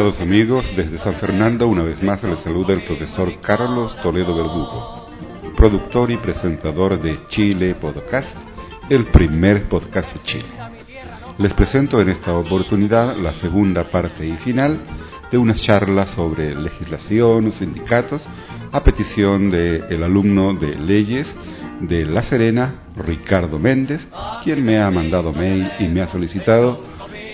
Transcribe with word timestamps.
Estimados 0.00 0.22
amigos, 0.22 0.64
desde 0.74 0.96
San 0.96 1.16
Fernando 1.16 1.68
una 1.68 1.82
vez 1.82 2.02
más 2.02 2.22
les 2.22 2.40
saluda 2.40 2.72
el 2.72 2.84
profesor 2.84 3.38
Carlos 3.42 3.94
Toledo 4.02 4.34
Verdugo, 4.34 5.10
productor 5.54 6.10
y 6.10 6.16
presentador 6.16 6.98
de 6.98 7.18
Chile 7.28 7.74
Podcast, 7.74 8.34
el 8.88 9.04
primer 9.04 9.68
podcast 9.68 10.10
de 10.10 10.22
Chile. 10.22 10.46
Les 11.36 11.52
presento 11.52 12.00
en 12.00 12.08
esta 12.08 12.32
oportunidad 12.32 13.14
la 13.18 13.34
segunda 13.34 13.90
parte 13.90 14.26
y 14.26 14.38
final 14.38 14.80
de 15.30 15.36
unas 15.36 15.60
charlas 15.60 16.12
sobre 16.12 16.54
legislación, 16.54 17.52
sindicatos, 17.52 18.26
a 18.72 18.82
petición 18.82 19.50
del 19.50 20.02
alumno 20.02 20.54
de 20.54 20.76
leyes 20.76 21.30
de 21.82 22.06
La 22.06 22.22
Serena, 22.22 22.84
Ricardo 22.96 23.58
Méndez, 23.58 24.08
quien 24.44 24.64
me 24.64 24.78
ha 24.78 24.90
mandado 24.90 25.34
mail 25.34 25.70
y 25.78 25.88
me 25.88 26.00
ha 26.00 26.08
solicitado 26.08 26.80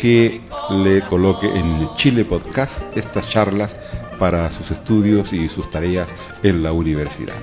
que 0.00 0.40
le 0.70 1.02
coloque 1.02 1.46
en 1.46 1.88
Chile 1.96 2.24
Podcast 2.24 2.96
estas 2.96 3.28
charlas 3.28 3.74
para 4.18 4.50
sus 4.50 4.70
estudios 4.70 5.32
y 5.32 5.48
sus 5.48 5.70
tareas 5.70 6.08
en 6.42 6.62
la 6.62 6.72
universidad. 6.72 7.34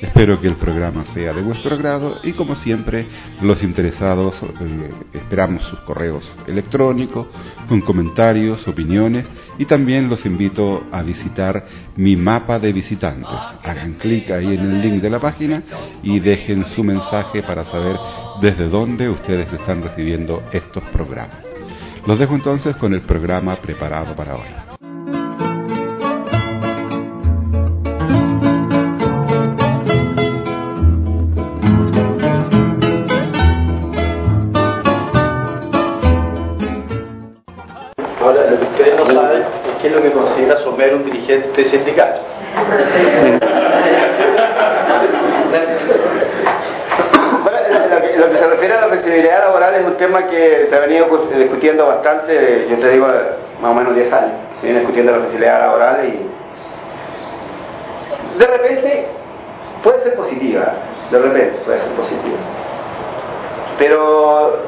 Espero 0.00 0.40
que 0.40 0.48
el 0.48 0.56
programa 0.56 1.04
sea 1.04 1.32
de 1.32 1.42
vuestro 1.42 1.76
agrado 1.76 2.18
y 2.24 2.32
como 2.32 2.56
siempre 2.56 3.06
los 3.40 3.62
interesados 3.62 4.42
eh, 4.42 4.90
esperamos 5.14 5.62
sus 5.62 5.78
correos 5.80 6.28
electrónicos 6.48 7.28
con 7.68 7.80
comentarios, 7.82 8.66
opiniones 8.66 9.24
y 9.58 9.64
también 9.64 10.08
los 10.08 10.26
invito 10.26 10.84
a 10.90 11.02
visitar 11.02 11.64
mi 11.94 12.16
mapa 12.16 12.58
de 12.58 12.72
visitantes. 12.72 13.38
Hagan 13.62 13.94
clic 13.94 14.30
ahí 14.32 14.54
en 14.54 14.60
el 14.60 14.82
link 14.82 15.02
de 15.02 15.10
la 15.10 15.20
página 15.20 15.62
y 16.02 16.18
dejen 16.18 16.66
su 16.66 16.82
mensaje 16.82 17.42
para 17.42 17.64
saber 17.64 17.96
desde 18.40 18.68
dónde 18.68 19.08
ustedes 19.08 19.52
están 19.52 19.82
recibiendo 19.82 20.42
estos 20.52 20.82
programas. 20.84 21.51
Los 22.04 22.18
dejo 22.18 22.34
entonces 22.34 22.74
con 22.76 22.94
el 22.94 23.00
programa 23.02 23.54
preparado 23.54 24.16
para 24.16 24.34
hoy. 24.34 24.48
Ahora, 38.20 38.50
lo 38.50 38.58
que 38.58 38.64
ustedes 38.64 38.96
no 38.96 39.06
saben 39.06 39.42
es 39.42 39.80
qué 39.80 39.86
es 39.86 39.92
lo 39.92 40.02
que 40.02 40.10
considera 40.10 40.58
somer 40.58 40.96
un 40.96 41.04
dirigente 41.04 41.64
sindical. 41.64 42.20
Bueno, 47.42 47.58
lo 47.90 48.00
que, 48.00 48.18
lo 48.18 48.30
que 48.30 48.36
se 48.36 48.48
refiere 48.48 48.74
a 48.74 48.80
la 48.80 48.88
flexibilidad 48.88 49.40
laboral 49.40 49.74
es 49.76 49.86
un 49.86 49.94
tema 50.12 50.26
que 50.28 50.66
se 50.68 50.76
ha 50.76 50.80
venido 50.80 51.08
cu- 51.08 51.28
discutiendo 51.34 51.86
bastante, 51.86 52.66
yo 52.68 52.78
te 52.78 52.88
digo, 52.90 53.06
más 53.60 53.70
o 53.70 53.74
menos 53.74 53.94
10 53.94 54.12
años. 54.12 54.32
Se 54.60 54.66
viene 54.66 54.80
discutiendo 54.80 55.12
la 55.12 55.18
flexibilidad 55.18 55.60
laboral 55.60 56.04
y 56.06 56.30
de 58.38 58.46
repente 58.46 59.06
puede 59.82 60.02
ser 60.02 60.14
positiva, 60.14 60.72
de 61.10 61.18
repente 61.18 61.58
puede 61.64 61.80
ser 61.80 61.88
positiva. 61.92 62.36
Pero 63.78 64.58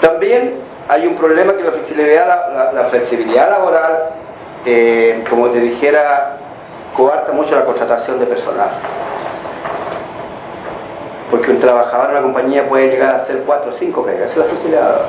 también 0.00 0.54
hay 0.88 1.06
un 1.06 1.16
problema 1.16 1.54
que 1.56 1.64
la 1.64 1.72
flexibilidad, 1.72 2.72
la 2.74 2.84
flexibilidad 2.84 3.50
laboral, 3.50 3.98
eh, 4.64 5.24
como 5.28 5.50
te 5.50 5.58
dijera, 5.60 6.36
coarta 6.96 7.32
mucho 7.32 7.54
la 7.56 7.64
contratación 7.64 8.18
de 8.20 8.26
personal. 8.26 8.70
Porque 11.30 11.50
un 11.50 11.60
trabajador 11.60 12.06
en 12.06 12.12
una 12.12 12.22
compañía 12.22 12.68
puede 12.68 12.88
llegar 12.88 13.14
a 13.14 13.18
hacer 13.18 13.42
cuatro 13.44 13.72
o 13.72 13.74
cinco 13.74 14.02
pegas, 14.04 14.30
esa 14.30 14.44
es 14.46 14.64
la 14.70 14.80
laboral. 14.80 15.06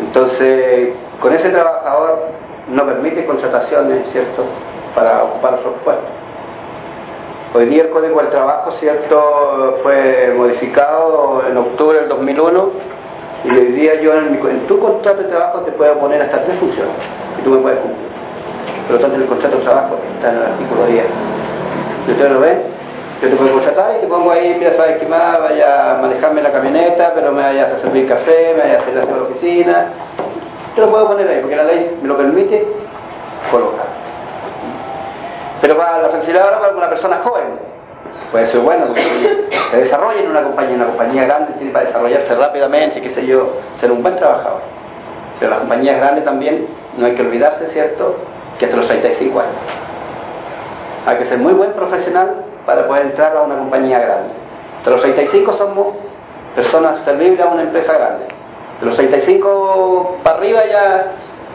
Entonces, 0.00 0.90
con 1.20 1.32
ese 1.32 1.50
trabajador 1.50 2.18
no 2.68 2.84
permite 2.84 3.24
contrataciones, 3.24 4.08
¿cierto?, 4.10 4.44
para 4.94 5.22
ocupar 5.24 5.54
otros 5.54 5.74
puestos. 5.84 6.04
Hoy 7.54 7.66
día 7.66 7.84
el 7.84 7.90
Código 7.90 8.18
del 8.20 8.30
Trabajo, 8.30 8.70
¿cierto?, 8.72 9.78
fue 9.82 10.34
modificado 10.36 11.42
en 11.48 11.56
octubre 11.56 12.00
del 12.00 12.08
2001 12.08 12.68
y 13.44 13.50
hoy 13.50 13.66
día 13.72 14.00
yo 14.00 14.12
en, 14.14 14.32
mi- 14.32 14.50
en 14.50 14.66
tu 14.66 14.78
contrato 14.78 15.22
de 15.22 15.28
trabajo 15.28 15.60
te 15.60 15.72
puedo 15.72 15.98
poner 15.98 16.20
hasta 16.22 16.42
tres 16.42 16.58
funciones 16.58 16.94
y 17.38 17.42
tú 17.42 17.50
me 17.50 17.58
puedes 17.58 17.78
cumplir. 17.80 18.08
Por 18.86 18.96
lo 18.96 19.00
tanto, 19.00 19.16
el 19.16 19.26
contrato 19.26 19.56
de 19.58 19.62
trabajo 19.64 19.96
está 20.16 20.30
en 20.30 20.36
el 20.36 20.42
artículo 20.42 20.86
10. 20.86 21.04
¿Y 22.06 22.10
ustedes 22.10 22.32
lo 22.32 22.40
ven? 22.40 22.73
Yo 23.24 23.30
te 23.30 23.36
puedo 23.36 23.52
contratar 23.52 23.96
y 23.96 24.00
te 24.00 24.06
pongo 24.06 24.30
ahí, 24.32 24.54
mira, 24.58 24.74
sabes 24.74 24.98
que 24.98 25.06
más, 25.06 25.40
vaya 25.40 25.92
a 25.92 25.94
manejarme 26.02 26.42
la 26.42 26.52
camioneta, 26.52 27.12
pero 27.14 27.32
me 27.32 27.40
vayas 27.40 27.72
a 27.72 27.80
servir 27.80 28.06
café, 28.06 28.52
me 28.54 28.60
vayas 28.64 28.80
a 28.80 28.82
hacer 28.82 28.94
la 28.94 29.22
oficina. 29.22 29.86
Yo 30.76 30.84
lo 30.84 30.90
puedo 30.90 31.06
poner 31.08 31.28
ahí 31.28 31.40
porque 31.40 31.56
la 31.56 31.64
ley 31.64 31.98
me 32.02 32.08
lo 32.08 32.18
permite 32.18 32.66
colocar. 33.50 33.86
Pero 35.62 35.74
para 35.74 36.02
la 36.02 36.08
flexibilidad 36.10 36.48
ahora 36.48 36.60
para 36.60 36.76
una 36.76 36.88
persona 36.90 37.16
joven, 37.24 37.44
puede 38.30 38.46
ser 38.48 38.60
bueno 38.60 38.88
se 38.94 39.76
desarrolle 39.78 40.22
en 40.22 40.30
una 40.30 40.42
compañía, 40.42 40.76
una 40.76 40.86
compañía 40.86 41.24
grande 41.24 41.54
tiene 41.54 41.72
para 41.72 41.86
desarrollarse 41.86 42.34
rápidamente, 42.34 43.00
qué 43.00 43.08
sé 43.08 43.24
yo, 43.24 43.54
ser 43.80 43.90
un 43.90 44.02
buen 44.02 44.16
trabajador. 44.16 44.60
Pero 45.38 45.50
las 45.50 45.60
compañías 45.60 45.96
grandes 45.96 46.24
también, 46.24 46.68
no 46.98 47.06
hay 47.06 47.14
que 47.14 47.22
olvidarse, 47.22 47.68
¿cierto?, 47.68 48.16
que 48.58 48.66
hasta 48.66 48.76
los 48.76 48.86
65 48.86 49.40
años. 49.40 49.54
Hay 51.06 51.16
que 51.16 51.24
ser 51.24 51.38
muy 51.38 51.54
buen 51.54 51.72
profesional 51.72 52.52
para 52.66 52.86
poder 52.86 53.06
entrar 53.06 53.36
a 53.36 53.42
una 53.42 53.56
compañía 53.56 53.98
grande. 54.00 54.30
De 54.84 54.90
los 54.90 55.00
65 55.00 55.52
somos 55.54 55.96
personas 56.54 57.00
servibles 57.00 57.40
a 57.40 57.48
una 57.48 57.62
empresa 57.62 57.92
grande. 57.94 58.26
De 58.80 58.86
los 58.86 58.94
65 58.96 60.18
para 60.22 60.36
arriba 60.38 60.60
ya 60.70 61.06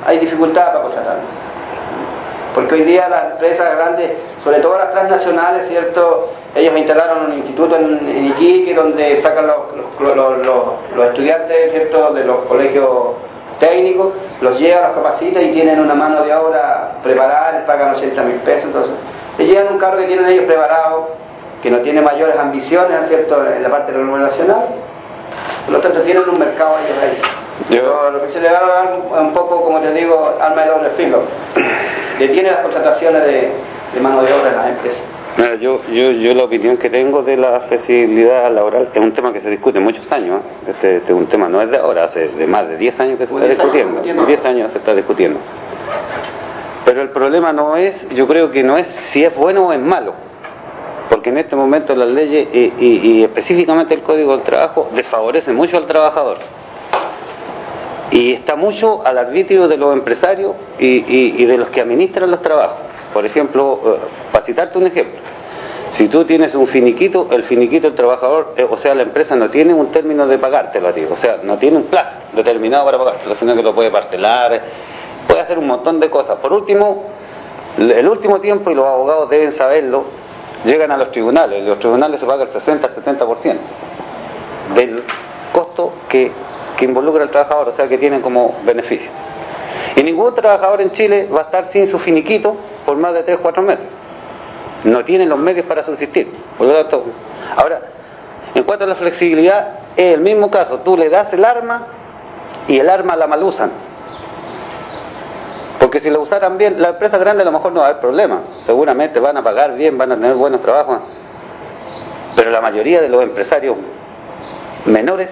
hay 0.05 0.19
dificultad 0.19 0.67
para 0.67 0.81
contratarnos. 0.81 1.29
Porque 2.55 2.75
hoy 2.75 2.81
día 2.83 3.07
las 3.07 3.31
empresas 3.33 3.75
grandes, 3.75 4.11
sobre 4.43 4.59
todo 4.59 4.77
las 4.77 4.91
transnacionales, 4.91 5.67
¿cierto? 5.69 6.29
Ellos 6.55 6.75
instalaron 6.77 7.27
un 7.27 7.33
instituto 7.37 7.75
en, 7.75 8.25
Iquique 8.27 8.73
donde 8.73 9.21
sacan 9.21 9.45
los- 9.47 9.99
los- 9.99 10.37
los 10.95 11.07
estudiantes, 11.09 11.71
¿cierto? 11.71 12.11
De 12.13 12.23
los 12.23 12.37
colegios 12.45 12.89
técnicos, 13.59 14.13
los 14.41 14.59
llevan, 14.59 14.83
los 14.93 15.03
capacitan 15.03 15.43
y 15.45 15.51
tienen 15.51 15.79
una 15.79 15.93
mano 15.93 16.23
de 16.23 16.33
obra 16.33 16.93
preparada, 17.03 17.51
les 17.51 17.61
pagan 17.63 17.93
80 17.93 18.23
mil 18.23 18.37
pesos. 18.37 18.63
Entonces, 18.65 18.93
les 19.39 19.47
llevan 19.47 19.73
un 19.73 19.79
cargo 19.79 19.99
que 19.99 20.07
tienen 20.07 20.25
ellos 20.27 20.45
preparado, 20.45 21.11
que 21.61 21.71
no 21.71 21.79
tiene 21.79 22.01
mayores 22.01 22.37
ambiciones, 22.37 23.07
¿cierto? 23.07 23.45
En 23.45 23.63
la 23.63 23.69
parte 23.69 23.93
nacional. 23.93 24.65
Por 25.65 25.75
lo 25.75 25.79
tanto, 25.79 26.01
tienen 26.01 26.27
un 26.27 26.37
mercado 26.37 26.77
ellos 26.79 26.97
ahí. 27.01 27.21
Pero 27.69 28.11
lo 28.11 28.25
que 28.25 28.33
se 28.33 28.41
le 28.41 28.51
va 28.51 28.57
a 28.57 28.67
dar 28.67 29.21
un, 29.21 29.33
poco, 29.33 29.63
como 29.63 29.79
te 29.79 29.93
digo, 29.93 30.37
arma 30.41 30.63
de 30.63 30.69
doble 30.69 30.89
filo. 30.97 31.23
Detiene 32.19 32.51
las 32.51 32.59
contrataciones 32.59 33.23
de, 33.23 33.51
de 33.93 33.99
mano 34.01 34.23
de 34.23 34.33
obra 34.33 34.49
en 34.49 34.57
las 34.57 34.67
empresas. 34.71 35.03
Mira, 35.37 35.55
yo, 35.55 35.81
yo, 35.85 36.11
yo 36.11 36.33
la 36.33 36.43
opinión 36.43 36.75
que 36.77 36.89
tengo 36.89 37.23
de 37.23 37.37
la 37.37 37.61
flexibilidad 37.61 38.51
laboral 38.51 38.89
es 38.93 39.01
un 39.01 39.13
tema 39.13 39.31
que 39.31 39.39
se 39.39 39.49
discute 39.49 39.79
muchos 39.79 40.09
años. 40.11 40.41
¿eh? 40.41 40.71
Este, 40.71 40.97
este 40.97 41.13
es 41.13 41.17
un 41.17 41.27
tema, 41.27 41.47
no 41.47 41.61
es 41.61 41.69
de 41.69 41.77
ahora, 41.77 42.05
hace 42.05 42.27
de 42.27 42.45
más 42.45 42.67
de 42.67 42.75
10 42.75 42.99
años 42.99 43.19
que 43.19 43.27
se 43.27 43.33
está 43.33 43.45
10 43.45 43.59
años, 43.59 43.63
discutiendo. 43.63 43.97
entiendo. 43.99 44.25
10 44.25 44.45
años 44.45 44.71
se 44.73 44.79
está 44.79 44.93
discutiendo. 44.93 45.39
Pero 46.89 47.03
el 47.03 47.09
problema 47.09 47.53
no 47.53 47.77
es, 47.77 47.93
yo 48.15 48.27
creo 48.27 48.49
que 48.49 48.63
no 48.63 48.75
es 48.75 48.87
si 49.13 49.23
es 49.23 49.35
bueno 49.35 49.67
o 49.67 49.71
es 49.73 49.79
malo. 49.79 50.11
Porque 51.07 51.29
en 51.29 51.37
este 51.37 51.55
momento 51.55 51.93
las 51.95 52.09
leyes 52.09 52.47
y, 52.51 52.73
y- 52.79 52.99
y 53.03 53.23
específicamente 53.25 53.93
el 53.93 54.01
Código 54.01 54.31
del 54.35 54.41
Trabajo 54.43 54.89
desfavorece 54.95 55.53
mucho 55.53 55.77
al 55.77 55.85
trabajador. 55.85 56.37
Y 58.09 58.33
está 58.33 58.55
mucho 58.55 59.05
al 59.05 59.19
arbitrio 59.19 59.67
de 59.67 59.77
los 59.77 59.93
empresarios 59.93 60.55
y, 60.79 61.43
y- 61.43 61.45
de 61.45 61.57
los 61.59 61.69
que 61.69 61.79
administran 61.81 62.31
los 62.31 62.41
trabajos. 62.41 62.79
Por 63.13 63.23
ejemplo, 63.23 63.79
eh, 63.85 63.99
para 64.31 64.45
citarte 64.47 64.79
un 64.79 64.87
ejemplo, 64.87 65.19
si 65.91 66.07
tú 66.07 66.25
tienes 66.25 66.55
un 66.55 66.65
finiquito, 66.67 67.27
el 67.29 67.43
finiquito 67.43 67.85
del 67.85 67.95
trabajador, 67.95 68.53
eh, 68.57 68.65
o 68.67 68.77
sea, 68.77 68.95
la 68.95 69.03
empresa 69.03 69.35
no 69.35 69.51
tiene 69.51 69.75
un 69.75 69.91
término 69.91 70.25
de 70.25 70.39
pagártelo 70.39 70.87
a 70.87 70.93
ti, 70.93 71.03
o 71.07 71.15
sea, 71.17 71.37
no 71.43 71.59
tiene 71.59 71.77
un 71.77 71.83
plazo 71.83 72.15
determinado 72.33 72.83
para 72.85 72.97
pagártelo, 72.97 73.35
sino 73.35 73.55
que 73.55 73.61
lo 73.61 73.75
puede 73.75 73.91
parcelar, 73.91 74.61
hacer 75.49 75.57
un 75.59 75.67
montón 75.67 75.99
de 75.99 76.09
cosas. 76.09 76.37
Por 76.37 76.53
último, 76.53 77.05
el 77.77 78.07
último 78.07 78.39
tiempo, 78.39 78.69
y 78.69 78.75
los 78.75 78.85
abogados 78.85 79.29
deben 79.29 79.51
saberlo, 79.51 80.03
llegan 80.63 80.91
a 80.91 80.97
los 80.97 81.11
tribunales, 81.11 81.63
los 81.63 81.79
tribunales 81.79 82.19
se 82.19 82.25
paga 82.25 82.43
el 82.43 82.51
60-70% 82.51 83.57
del 84.75 85.03
costo 85.51 85.93
que, 86.07 86.31
que 86.77 86.85
involucra 86.85 87.23
al 87.23 87.31
trabajador, 87.31 87.69
o 87.69 87.75
sea, 87.75 87.87
que 87.87 87.97
tienen 87.97 88.21
como 88.21 88.59
beneficio. 88.63 89.09
Y 89.95 90.03
ningún 90.03 90.35
trabajador 90.35 90.81
en 90.81 90.91
Chile 90.91 91.27
va 91.33 91.39
a 91.39 91.43
estar 91.43 91.71
sin 91.73 91.89
su 91.89 91.97
finiquito 91.99 92.55
por 92.85 92.97
más 92.97 93.13
de 93.13 93.25
3-4 93.25 93.61
meses. 93.61 93.85
No 94.83 95.03
tienen 95.03 95.29
los 95.29 95.39
medios 95.39 95.65
para 95.65 95.83
subsistir. 95.83 96.31
Por 96.57 96.67
lo 96.67 96.73
tanto, 96.73 97.05
ahora, 97.57 97.81
en 98.53 98.63
cuanto 98.63 98.83
a 98.85 98.87
la 98.87 98.95
flexibilidad, 98.95 99.79
es 99.95 100.13
el 100.13 100.21
mismo 100.21 100.51
caso. 100.51 100.79
Tú 100.79 100.95
le 100.95 101.09
das 101.09 101.33
el 101.33 101.43
arma 101.43 101.87
y 102.67 102.79
el 102.79 102.89
arma 102.89 103.15
la 103.15 103.27
malusan. 103.27 103.88
Porque 105.79 106.01
si 106.01 106.09
la 106.09 106.19
usaran 106.19 106.57
bien, 106.57 106.81
la 106.81 106.89
empresa 106.89 107.17
grande 107.17 107.43
a 107.43 107.45
lo 107.45 107.51
mejor 107.51 107.71
no 107.71 107.79
va 107.79 107.87
a 107.87 107.89
haber 107.89 108.01
problema. 108.01 108.41
Seguramente 108.65 109.19
van 109.19 109.37
a 109.37 109.43
pagar 109.43 109.75
bien, 109.75 109.97
van 109.97 110.11
a 110.11 110.15
tener 110.15 110.35
buenos 110.35 110.61
trabajos. 110.61 110.99
Pero 112.35 112.51
la 112.51 112.61
mayoría 112.61 113.01
de 113.01 113.09
los 113.09 113.23
empresarios 113.23 113.77
menores 114.85 115.29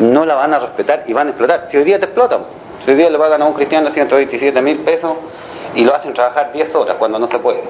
no 0.00 0.24
la 0.24 0.34
van 0.34 0.52
a 0.52 0.58
respetar 0.58 1.04
y 1.06 1.12
van 1.12 1.28
a 1.28 1.30
explotar. 1.30 1.68
Si 1.70 1.76
hoy 1.76 1.84
día 1.84 1.98
te 1.98 2.06
explotan, 2.06 2.44
si 2.84 2.90
hoy 2.90 2.96
día 2.98 3.10
le 3.10 3.18
pagan 3.18 3.40
a 3.42 3.46
un 3.46 3.54
cristiano 3.54 3.90
127 3.90 4.60
mil 4.60 4.78
pesos 4.80 5.16
y 5.74 5.84
lo 5.84 5.94
hacen 5.94 6.12
trabajar 6.12 6.52
10 6.52 6.74
horas 6.74 6.96
cuando 6.98 7.18
no 7.18 7.26
se 7.28 7.38
puede. 7.38 7.62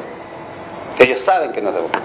Ellos 0.99 1.21
saben 1.21 1.53
que 1.53 1.61
no 1.61 1.71
se 1.71 1.79
puede. 1.79 2.05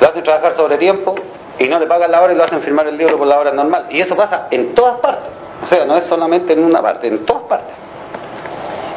Lo 0.00 0.08
hacen 0.08 0.22
trabajar 0.22 0.52
sobre 0.52 0.76
tiempo 0.76 1.14
y 1.58 1.68
no 1.68 1.78
le 1.78 1.86
pagan 1.86 2.10
la 2.10 2.22
hora 2.22 2.32
y 2.32 2.36
lo 2.36 2.44
hacen 2.44 2.60
firmar 2.60 2.86
el 2.86 2.98
libro 2.98 3.16
por 3.16 3.26
la 3.26 3.38
hora 3.38 3.52
normal. 3.52 3.86
Y 3.90 4.00
eso 4.00 4.14
pasa 4.14 4.48
en 4.50 4.74
todas 4.74 5.00
partes. 5.00 5.30
O 5.62 5.66
sea, 5.66 5.86
no 5.86 5.96
es 5.96 6.04
solamente 6.04 6.52
en 6.52 6.62
una 6.62 6.82
parte, 6.82 7.08
en 7.08 7.24
todas 7.24 7.44
partes. 7.44 7.85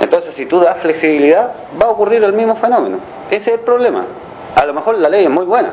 Entonces, 0.10 0.34
si 0.34 0.48
tú 0.48 0.60
das 0.60 0.82
flexibilidad, 0.82 1.52
va 1.80 1.86
a 1.86 1.90
ocurrir 1.90 2.24
el 2.24 2.34
mismo 2.34 2.56
fenómeno. 2.56 2.98
Ese 3.30 3.42
es 3.42 3.48
el 3.48 3.60
problema. 3.60 4.08
A 4.56 4.66
lo 4.66 4.74
mejor 4.74 4.98
la 4.98 5.08
ley 5.08 5.26
es 5.26 5.30
muy 5.30 5.46
buena, 5.46 5.72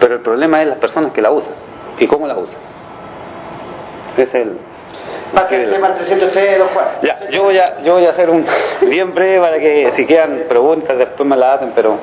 pero 0.00 0.14
el 0.14 0.20
problema 0.22 0.62
es 0.62 0.68
las 0.68 0.78
personas 0.78 1.12
que 1.12 1.20
la 1.20 1.32
usan 1.32 1.52
y 1.98 2.06
cómo 2.06 2.26
la 2.26 2.34
usan. 2.38 2.56
Ese 4.16 4.22
es 4.22 4.34
el. 4.34 4.58
Pase 5.34 5.64
el 5.64 5.70
tema 5.70 5.96
303, 5.96 6.58
don 6.58 6.68
Juan. 6.68 6.86
Ya, 7.02 7.28
yo 7.28 7.42
voy 7.42 7.58
a, 7.58 7.82
yo 7.82 7.92
voy 7.92 8.06
a 8.06 8.10
hacer 8.12 8.30
un 8.30 8.46
bien 8.88 9.14
breve 9.14 9.42
para 9.42 9.58
que 9.58 9.92
si 9.94 10.06
quedan 10.06 10.44
preguntas 10.48 10.96
después 10.96 11.28
me 11.28 11.36
las 11.36 11.56
hacen, 11.56 11.72
pero 11.74 11.98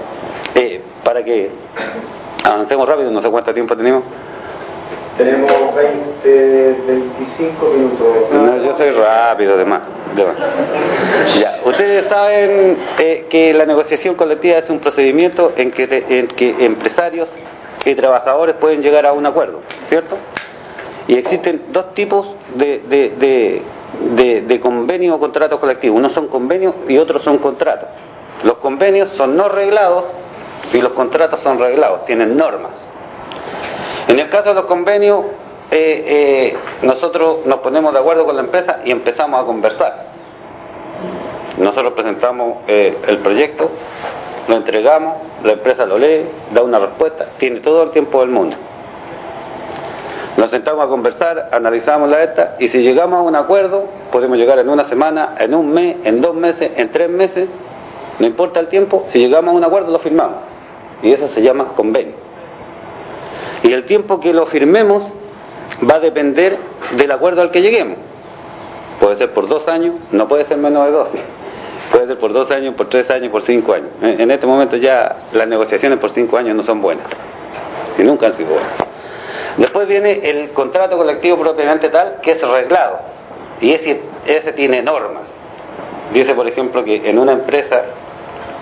eh, 0.54 0.84
para 1.04 1.24
que 1.24 1.50
avancemos 2.44 2.88
rápido, 2.88 3.10
no 3.10 3.24
sé 3.24 3.30
cuánto 3.32 3.52
tiempo 3.56 3.76
tenemos. 3.76 4.04
Tenemos 5.18 5.76
20, 5.76 6.76
25 6.88 7.66
minutos. 7.68 8.08
No, 8.32 8.64
yo 8.64 8.78
soy 8.78 8.92
rápido, 8.92 9.54
además. 9.54 9.82
Ya, 11.40 11.60
ustedes 11.66 12.06
saben 12.08 12.78
eh, 13.00 13.26
que 13.30 13.54
la 13.54 13.66
negociación 13.66 14.16
colectiva 14.16 14.58
es 14.58 14.70
un 14.70 14.80
procedimiento 14.80 15.54
en 15.56 15.72
que, 15.72 15.84
en 16.10 16.28
que 16.30 16.66
empresarios 16.66 17.30
y 17.86 17.96
trabajadores 17.96 18.56
pueden 18.56 18.82
llegar 18.82 19.06
a 19.06 19.14
un 19.14 19.26
acuerdo, 19.26 19.62
¿cierto? 19.90 20.18
Y 21.08 21.18
existen 21.18 21.66
dos 21.72 21.94
tipos 21.94 22.28
de, 22.56 22.80
de, 22.80 23.62
de, 24.16 24.42
de, 24.42 24.60
convenio 24.60 25.16
o 25.16 25.20
contrato 25.20 25.60
colectivo. 25.60 25.96
Unos 25.96 26.14
son 26.14 26.28
convenios 26.28 26.76
y 26.88 26.98
otros 26.98 27.24
son 27.24 27.40
contratos. 27.40 27.90
Los 28.44 28.56
convenios 28.58 29.12
son 29.12 29.36
no 29.36 29.50
reglados 29.50 30.06
y 30.72 30.82
los 30.82 30.94
contratos 30.94 31.42
son 31.42 31.60
reglados, 31.60 32.06
tienen 32.06 32.36
normas. 32.38 32.93
En 34.08 34.20
el 34.20 34.30
caso 34.30 34.50
de 34.50 34.56
los 34.56 34.66
convenios, 34.66 35.26
eh, 35.72 36.04
eh, 36.06 36.58
nosotros 36.84 37.46
nos 37.46 37.60
ponemos 37.60 37.94
de 37.94 38.00
acuerdo 38.00 38.26
con 38.26 38.36
la 38.36 38.44
empresa 38.44 38.82
y 38.86 38.92
empezamos 38.92 39.42
a 39.42 39.46
conversar. 39.46 40.06
Nosotros 41.58 41.94
presentamos 41.94 42.60
eh, 42.68 42.98
el 43.08 43.20
proyecto, 43.20 43.70
lo 44.48 44.56
entregamos, 44.56 45.16
la 45.44 45.54
empresa 45.54 45.86
lo 45.86 45.98
lee, 45.98 46.28
da 46.54 46.64
una 46.64 46.80
respuesta, 46.80 47.30
tiene 47.38 47.62
todo 47.62 47.84
el 47.84 47.92
tiempo 47.92 48.20
del 48.20 48.30
mundo. 48.30 48.56
Nos 50.38 50.50
sentamos 50.50 50.86
a 50.86 50.88
conversar, 50.90 51.50
analizamos 51.52 52.10
la 52.10 52.24
esta 52.24 52.56
y 52.60 52.68
si 52.70 52.82
llegamos 52.82 53.20
a 53.20 53.22
un 53.22 53.36
acuerdo, 53.36 53.86
podemos 54.12 54.38
llegar 54.38 54.60
en 54.60 54.70
una 54.70 54.86
semana, 54.90 55.36
en 55.40 55.54
un 55.54 55.72
mes, 55.72 55.98
en 56.04 56.22
dos 56.22 56.36
meses, 56.36 56.72
en 56.76 56.92
tres 56.92 57.10
meses, 57.10 57.48
no 58.20 58.28
importa 58.28 58.60
el 58.60 58.68
tiempo, 58.68 59.06
si 59.08 59.20
llegamos 59.20 59.54
a 59.54 59.58
un 59.58 59.64
acuerdo 59.64 59.92
lo 59.92 60.00
firmamos. 60.00 60.40
Y 61.04 61.14
eso 61.14 61.30
se 61.30 61.42
llama 61.42 61.74
convenio. 61.76 62.23
Y 63.64 63.72
el 63.72 63.86
tiempo 63.86 64.20
que 64.20 64.34
lo 64.34 64.46
firmemos 64.48 65.12
va 65.90 65.96
a 65.96 66.00
depender 66.00 66.58
del 66.98 67.12
acuerdo 67.12 67.42
al 67.42 67.52
que 67.52 67.62
lleguemos. 67.62 67.98
Puede 69.00 69.18
ser 69.18 69.34
por 69.34 69.48
dos 69.48 69.68
años, 69.68 69.96
no 70.12 70.28
puede 70.28 70.46
ser 70.48 70.58
menos 70.58 70.86
de 70.86 70.92
dos. 70.92 71.08
Puede 71.92 72.08
ser 72.08 72.18
por 72.20 72.34
dos 72.34 72.50
años, 72.52 72.76
por 72.76 72.90
tres 72.90 73.10
años, 73.10 73.32
por 73.32 73.42
cinco 73.44 73.74
años. 73.74 73.90
En 74.02 74.30
este 74.32 74.46
momento 74.46 74.76
ya 74.78 75.28
las 75.32 75.48
negociaciones 75.48 76.00
por 76.00 76.12
cinco 76.12 76.38
años 76.38 76.56
no 76.56 76.64
son 76.64 76.82
buenas. 76.82 77.08
Y 77.98 78.04
nunca 78.04 78.28
han 78.28 78.38
sido 78.38 78.50
buenas. 78.50 78.78
Después 79.58 79.88
viene 79.88 80.20
el 80.24 80.52
contrato 80.52 80.98
colectivo 80.98 81.38
propiamente 81.40 81.90
tal, 81.90 82.20
que 82.22 82.32
es 82.32 82.42
reglado. 82.42 83.00
Y 83.62 83.72
ese, 83.72 84.02
ese 84.26 84.54
tiene 84.54 84.82
normas. 84.82 85.24
Dice, 86.14 86.34
por 86.34 86.48
ejemplo, 86.48 86.84
que 86.84 87.10
en 87.10 87.20
una 87.20 87.34
empresa 87.34 87.82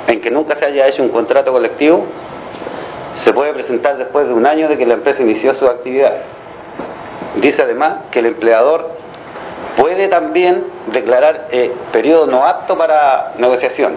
en 0.07 0.21
que 0.21 0.31
nunca 0.31 0.57
se 0.57 0.65
haya 0.65 0.88
hecho 0.88 1.03
un 1.03 1.09
contrato 1.09 1.51
colectivo, 1.51 2.06
se 3.15 3.33
puede 3.33 3.53
presentar 3.53 3.97
después 3.97 4.27
de 4.27 4.33
un 4.33 4.45
año 4.45 4.67
de 4.67 4.77
que 4.77 4.85
la 4.85 4.95
empresa 4.95 5.21
inició 5.21 5.53
su 5.55 5.65
actividad. 5.65 6.13
Dice 7.41 7.61
además 7.61 8.05
que 8.11 8.19
el 8.19 8.27
empleador 8.27 8.89
puede 9.77 10.07
también 10.07 10.65
declarar 10.91 11.47
eh, 11.51 11.71
periodo 11.91 12.27
no 12.27 12.45
apto 12.45 12.77
para 12.77 13.33
negociación, 13.37 13.95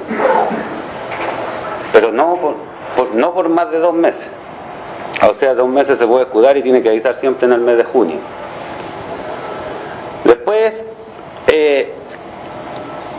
pero 1.93 2.13
no 2.13 2.39
por, 2.97 3.15
no 3.15 3.35
por 3.35 3.49
más 3.49 3.71
de 3.71 3.79
dos 3.79 3.95
meses. 3.95 4.31
O 5.29 5.35
sea, 5.39 5.55
dos 5.55 5.69
meses 5.69 5.99
se 5.99 6.07
puede 6.07 6.25
escudar 6.25 6.57
y 6.57 6.63
tiene 6.63 6.83
que 6.83 6.89
avisar 6.89 7.21
siempre 7.21 7.47
en 7.47 7.53
el 7.53 7.61
mes 7.61 7.79
de 7.79 7.85
junio. 7.85 8.19
Después, 10.25 10.75
eh, 11.47 11.93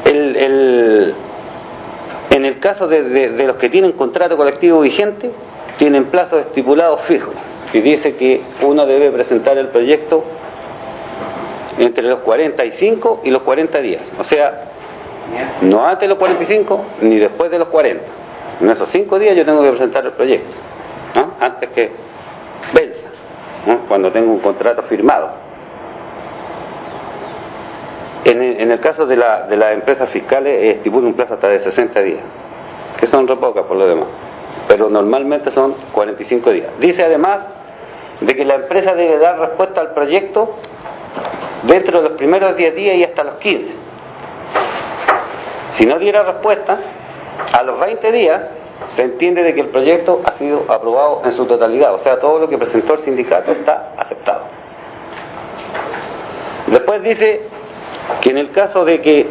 el, 0.06 1.16
en 2.32 2.46
el 2.46 2.60
caso 2.60 2.88
de, 2.88 3.04
de, 3.04 3.48
los 3.48 3.56
que 3.58 3.70
tienen 3.70 3.94
contrato 3.94 4.36
colectivo 4.38 4.82
vigente, 4.82 5.32
tienen 5.78 6.06
plazos 6.06 6.42
estipulados 6.42 7.02
fijos. 7.02 7.34
Y 7.74 7.82
dice 7.82 8.16
que 8.16 8.42
uno 8.62 8.86
debe 8.86 9.12
presentar 9.12 9.58
el 9.58 9.70
proyecto 9.70 10.24
entre 11.78 12.04
los 12.04 12.20
45 12.20 13.22
y 13.24 13.32
los 13.32 13.42
40 13.42 13.80
días. 13.80 14.02
O 14.20 14.24
sea, 14.24 14.72
no 15.62 15.86
antes 15.86 16.02
de 16.02 16.08
los 16.08 16.18
45 16.18 16.86
ni 17.02 17.18
después 17.18 17.52
de 17.52 17.60
los 17.60 17.68
40. 17.70 18.04
En 18.62 18.70
esos 18.70 18.90
5 18.90 19.20
días 19.20 19.36
yo 19.36 19.46
tengo 19.46 19.62
que 19.64 19.70
presentar 19.72 20.06
el 20.06 20.14
proyecto. 20.14 20.56
Antes 21.40 21.70
que 21.70 21.92
venza, 22.74 23.10
cuando 23.88 24.12
tengo 24.12 24.32
un 24.32 24.40
contrato 24.40 24.84
firmado. 24.84 25.30
En 28.26 28.42
el, 28.42 28.60
en 28.60 28.72
el 28.72 28.80
caso 28.80 29.06
de, 29.06 29.18
la, 29.18 29.44
de 29.48 29.56
las 29.56 29.74
empresas 29.74 30.10
fiscales 30.10 30.54
eh, 30.60 30.72
estipula 30.72 31.08
un 31.08 31.14
plazo 31.14 31.36
hasta 31.36 31.48
de 31.48 31.60
60 31.60 32.02
días, 32.02 32.24
que 33.00 33.06
son 33.06 33.28
re 33.28 33.36
pocas 33.36 33.66
por 33.66 33.78
lo 33.78 33.88
demás, 33.88 34.08
pero 34.68 34.90
normalmente 34.90 35.52
son 35.52 35.76
45 35.92 36.52
días. 36.52 36.70
Dice 36.80 37.04
además 37.04 37.40
de 38.22 38.36
que 38.36 38.46
la 38.46 38.56
empresa 38.56 38.96
debe 38.96 39.18
dar 39.18 39.40
respuesta 39.40 39.82
al 39.82 39.94
proyecto 39.94 40.56
dentro 41.64 42.02
de 42.02 42.10
los 42.10 42.18
primeros 42.18 42.56
10 42.56 42.76
días 42.76 42.96
y 42.96 43.04
hasta 43.04 43.24
los 43.24 43.36
15. 43.36 43.76
Si 45.72 45.86
no 45.86 46.00
diera 46.00 46.24
respuesta, 46.24 46.80
a 47.52 47.64
los 47.64 47.80
20 47.80 48.12
días 48.12 48.50
se 48.88 49.04
entiende 49.04 49.44
de 49.44 49.54
que 49.54 49.62
el 49.62 49.70
proyecto 49.70 50.22
ha 50.26 50.38
sido 50.38 50.66
aprobado 50.72 51.22
en 51.26 51.36
su 51.36 51.46
totalidad, 51.46 51.94
o 51.94 52.04
sea, 52.04 52.20
todo 52.20 52.40
lo 52.40 52.50
que 52.50 52.58
presentó 52.58 52.96
el 52.96 53.04
sindicato 53.04 53.52
está 53.52 53.94
aceptado. 53.98 54.44
Después 56.68 57.02
dice 57.04 57.42
que 58.22 58.30
en 58.32 58.38
el 58.38 58.52
caso 58.52 58.86
de 58.86 59.02
que 59.02 59.28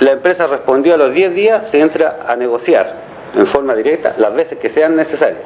la 0.00 0.12
empresa 0.12 0.46
respondió 0.46 0.94
a 0.94 0.96
los 0.96 1.12
10 1.14 1.34
días, 1.34 1.70
se 1.70 1.80
entra 1.80 2.20
a 2.26 2.36
negociar 2.36 3.07
en 3.34 3.46
forma 3.48 3.74
directa 3.74 4.14
las 4.18 4.34
veces 4.34 4.58
que 4.58 4.70
sean 4.70 4.96
necesarias, 4.96 5.42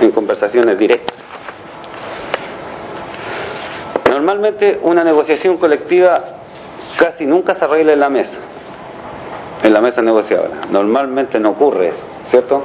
en 0.00 0.10
conversaciones 0.12 0.78
directas. 0.78 1.14
Normalmente 4.08 4.78
una 4.82 5.02
negociación 5.02 5.56
colectiva 5.56 6.22
casi 6.98 7.26
nunca 7.26 7.56
se 7.56 7.64
arregla 7.64 7.94
en 7.94 8.00
la 8.00 8.08
mesa, 8.08 8.38
en 9.62 9.72
la 9.72 9.80
mesa 9.80 10.02
negociadora. 10.02 10.66
Normalmente 10.70 11.40
no 11.40 11.50
ocurre 11.50 11.88
eso, 11.88 12.04
¿cierto? 12.26 12.62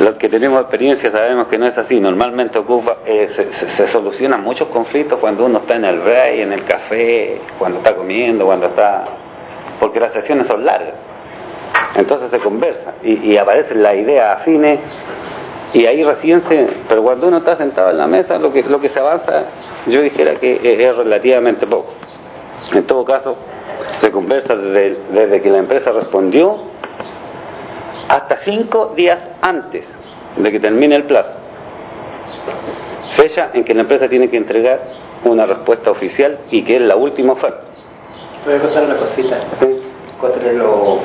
Los 0.00 0.14
que 0.14 0.28
tenemos 0.28 0.60
experiencia 0.60 1.10
sabemos 1.10 1.48
que 1.48 1.58
no 1.58 1.66
es 1.66 1.76
así. 1.76 2.00
Normalmente 2.00 2.58
ocupa, 2.58 2.98
eh, 3.04 3.50
se, 3.76 3.86
solucionan 3.88 4.42
muchos 4.42 4.68
conflictos 4.68 5.18
cuando 5.18 5.44
uno 5.44 5.58
está 5.58 5.76
en 5.76 5.84
el 5.84 6.00
break, 6.00 6.38
en 6.38 6.52
el 6.52 6.64
café, 6.64 7.40
cuando 7.58 7.78
está 7.78 7.94
comiendo, 7.94 8.46
cuando 8.46 8.66
está... 8.66 9.04
porque 9.80 10.00
las 10.00 10.12
sesiones 10.12 10.46
son 10.46 10.64
largas. 10.64 11.07
Entonces 11.94 12.30
se 12.30 12.38
conversa 12.38 12.94
y, 13.02 13.32
y 13.32 13.36
aparecen 13.36 13.82
las 13.82 13.94
ideas 13.94 14.40
afines 14.40 14.80
y 15.72 15.84
ahí 15.84 16.02
recién 16.02 16.40
se 16.42 16.68
pero 16.88 17.02
cuando 17.02 17.28
uno 17.28 17.38
está 17.38 17.56
sentado 17.56 17.90
en 17.90 17.98
la 17.98 18.06
mesa 18.06 18.38
lo 18.38 18.52
que 18.52 18.62
lo 18.62 18.80
que 18.80 18.88
se 18.88 18.98
avanza 18.98 19.44
yo 19.86 20.00
dijera 20.00 20.36
que 20.36 20.60
es, 20.62 20.96
relativamente 20.96 21.66
poco. 21.66 21.92
En 22.72 22.86
todo 22.86 23.04
caso 23.04 23.36
se 24.00 24.10
conversa 24.10 24.56
desde, 24.56 24.98
desde 25.10 25.42
que 25.42 25.50
la 25.50 25.58
empresa 25.58 25.92
respondió 25.92 26.56
hasta 28.08 28.38
cinco 28.44 28.94
días 28.96 29.18
antes 29.42 29.86
de 30.36 30.52
que 30.52 30.60
termine 30.60 30.96
el 30.96 31.04
plazo. 31.04 31.30
Fecha 33.16 33.50
en 33.52 33.64
que 33.64 33.74
la 33.74 33.82
empresa 33.82 34.08
tiene 34.08 34.28
que 34.28 34.36
entregar 34.36 34.80
una 35.24 35.46
respuesta 35.46 35.90
oficial 35.90 36.38
y 36.50 36.62
que 36.64 36.76
es 36.76 36.82
la 36.82 36.96
última 36.96 37.34
oferta. 37.34 37.60
Voy 38.44 38.54
a 38.54 38.60
contar 38.60 38.84
una 38.84 38.96
cosita. 38.96 39.40
¿Sí? 39.60 39.82
lo, 40.54 41.00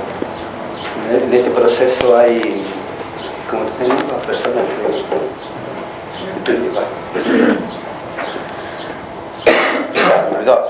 en 1.11 1.33
este 1.33 1.49
proceso 1.51 2.17
hay 2.17 2.63
como 3.49 3.65
tenemos 3.77 4.11
las 4.11 4.25
personas 4.25 4.63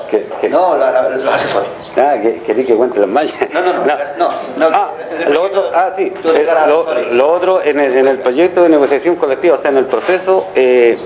que, 0.10 0.28
que, 0.42 0.50
no, 0.50 0.76
los 0.78 1.34
asesores. 1.34 1.70
Ah, 1.98 2.16
que, 2.22 2.42
quería 2.44 2.66
que 2.66 2.76
cuente 2.76 3.00
las 3.00 3.08
mallas. 3.08 3.34
No, 3.54 3.62
no, 3.62 3.74
no. 3.74 3.86
no, 3.86 3.98
no, 4.18 4.30
no 4.58 4.70
ah, 4.72 4.92
lo 5.30 5.44
otro, 5.44 5.72
ah, 5.74 5.94
sí. 5.98 6.04
Eh, 6.24 6.48
lo, 6.68 7.14
lo, 7.14 7.32
otro, 7.32 7.64
en 7.64 7.80
el, 7.80 7.98
en 7.98 8.08
el 8.08 8.20
proyecto 8.20 8.64
de 8.64 8.70
negociación 8.70 9.16
colectiva, 9.16 9.58
o 9.58 9.62
sea, 9.62 9.72
en 9.72 9.78
el 9.78 9.86
proceso, 9.88 10.48
eh, 10.56 10.98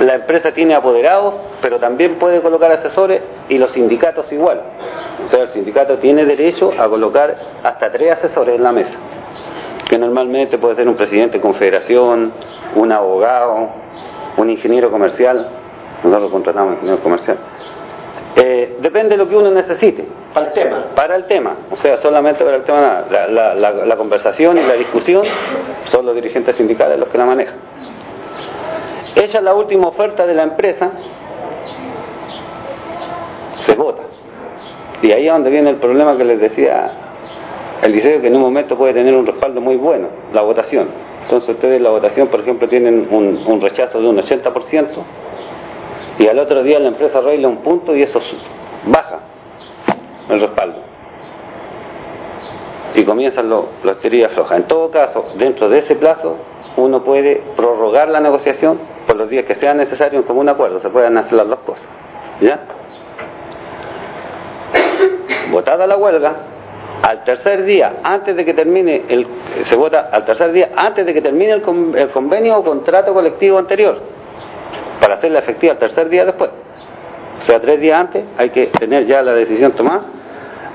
la 0.00 0.14
empresa 0.14 0.52
tiene 0.52 0.74
apoderados, 0.74 1.34
pero 1.60 1.78
también 1.78 2.18
puede 2.18 2.40
colocar 2.42 2.70
asesores 2.72 3.22
y 3.48 3.58
los 3.58 3.72
sindicatos 3.72 4.30
igual. 4.32 4.60
O 5.26 5.30
sea, 5.30 5.42
el 5.42 5.48
sindicato 5.50 5.98
tiene 5.98 6.24
derecho 6.24 6.72
a 6.76 6.88
colocar 6.88 7.34
hasta 7.62 7.90
tres 7.90 8.12
asesores 8.12 8.56
en 8.56 8.62
la 8.62 8.72
mesa, 8.72 8.98
que 9.88 9.98
normalmente 9.98 10.58
puede 10.58 10.76
ser 10.76 10.88
un 10.88 10.96
presidente 10.96 11.38
de 11.38 11.40
confederación, 11.40 12.32
un 12.74 12.92
abogado, 12.92 13.68
un 14.36 14.50
ingeniero 14.50 14.90
comercial, 14.90 15.48
nosotros 16.02 16.30
contratamos 16.30 16.74
ingeniero 16.74 17.02
comercial. 17.02 17.38
Eh, 18.36 18.78
depende 18.80 19.10
de 19.10 19.16
lo 19.16 19.28
que 19.28 19.36
uno 19.36 19.50
necesite. 19.50 20.04
Para 20.34 20.48
el 20.48 20.52
tema. 20.52 20.84
Para 20.96 21.16
el 21.16 21.24
tema, 21.26 21.56
o 21.70 21.76
sea, 21.76 21.98
solamente 21.98 22.44
para 22.44 22.56
el 22.56 22.64
tema, 22.64 23.04
la, 23.08 23.28
la, 23.28 23.54
la, 23.54 23.70
la 23.70 23.96
conversación 23.96 24.58
y 24.58 24.62
la 24.62 24.74
discusión 24.74 25.22
son 25.84 26.04
los 26.04 26.14
dirigentes 26.16 26.56
sindicales 26.56 26.98
los 26.98 27.08
que 27.08 27.18
la 27.18 27.24
manejan. 27.26 27.56
Ella 29.16 29.40
la 29.40 29.54
última 29.54 29.88
oferta 29.88 30.26
de 30.26 30.34
la 30.34 30.42
empresa, 30.42 30.90
se 33.60 33.74
vota. 33.74 34.02
Y 35.02 35.12
ahí 35.12 35.26
es 35.26 35.32
donde 35.32 35.50
viene 35.50 35.70
el 35.70 35.76
problema 35.76 36.16
que 36.16 36.24
les 36.24 36.40
decía 36.40 36.90
el 37.82 37.92
liceo, 37.92 38.20
que 38.20 38.28
en 38.28 38.36
un 38.36 38.42
momento 38.42 38.76
puede 38.76 38.94
tener 38.94 39.14
un 39.14 39.26
respaldo 39.26 39.60
muy 39.60 39.76
bueno, 39.76 40.08
la 40.32 40.42
votación. 40.42 40.88
Entonces 41.22 41.50
ustedes 41.50 41.80
la 41.80 41.90
votación, 41.90 42.28
por 42.28 42.40
ejemplo, 42.40 42.68
tienen 42.68 43.08
un, 43.10 43.60
rechazo 43.60 44.00
de 44.00 44.08
un 44.08 44.18
80%, 44.18 44.88
y 46.18 46.26
al 46.26 46.38
otro 46.38 46.62
día 46.62 46.78
la 46.78 46.88
empresa 46.88 47.18
arregla 47.18 47.48
un 47.48 47.58
punto 47.58 47.94
y 47.94 48.02
eso 48.02 48.20
baja 48.86 49.20
el 50.28 50.40
respaldo. 50.40 50.78
Y 52.94 53.04
comienzan 53.04 53.50
las 53.82 53.98
teorías 53.98 54.32
flojas. 54.32 54.58
En 54.58 54.68
todo 54.68 54.90
caso, 54.90 55.24
dentro 55.36 55.68
de 55.68 55.80
ese 55.80 55.96
plazo, 55.96 56.36
uno 56.76 57.02
puede 57.04 57.42
prorrogar 57.56 58.08
la 58.08 58.20
negociación 58.20 58.78
por 59.06 59.16
los 59.16 59.28
días 59.28 59.44
que 59.44 59.54
sean 59.56 59.78
necesarios 59.78 60.22
en 60.22 60.26
común 60.26 60.48
acuerdo. 60.48 60.80
Se 60.80 60.90
pueden 60.90 61.16
hacer 61.16 61.34
las 61.34 61.48
dos 61.48 61.60
cosas. 61.60 61.84
¿Ya? 62.40 62.60
Votada 65.50 65.86
la 65.86 65.96
huelga, 65.96 66.34
al 67.02 67.22
tercer 67.24 67.64
día, 67.64 67.96
antes 68.02 68.34
de 68.34 68.44
que 68.44 68.54
termine 68.54 69.04
el, 69.08 69.26
se 69.64 69.76
vota 69.76 70.08
al 70.10 70.24
tercer 70.24 70.52
día, 70.52 70.70
antes 70.74 71.06
de 71.06 71.14
que 71.14 71.22
termine 71.22 71.52
el, 71.52 71.62
con, 71.62 71.96
el 71.96 72.10
convenio 72.10 72.58
o 72.58 72.64
contrato 72.64 73.12
colectivo 73.14 73.58
anterior, 73.58 73.98
para 75.00 75.14
hacerla 75.14 75.40
efectiva 75.40 75.74
el 75.74 75.78
tercer 75.78 76.08
día 76.08 76.24
después. 76.24 76.50
O 77.40 77.42
sea, 77.42 77.60
tres 77.60 77.80
días 77.80 78.00
antes 78.00 78.24
hay 78.36 78.50
que 78.50 78.68
tener 78.68 79.06
ya 79.06 79.22
la 79.22 79.32
decisión 79.32 79.72
tomada 79.72 80.02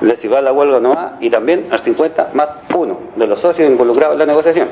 de 0.01 0.41
la 0.41 0.53
huelga 0.53 0.77
o 0.77 0.79
no 0.79 1.11
y 1.19 1.29
también 1.29 1.67
al 1.71 1.79
50 1.79 2.29
más 2.33 2.49
uno 2.75 2.99
de 3.15 3.27
los 3.27 3.39
socios 3.39 3.69
involucrados 3.69 4.13
en 4.13 4.19
la 4.19 4.25
negociación. 4.25 4.69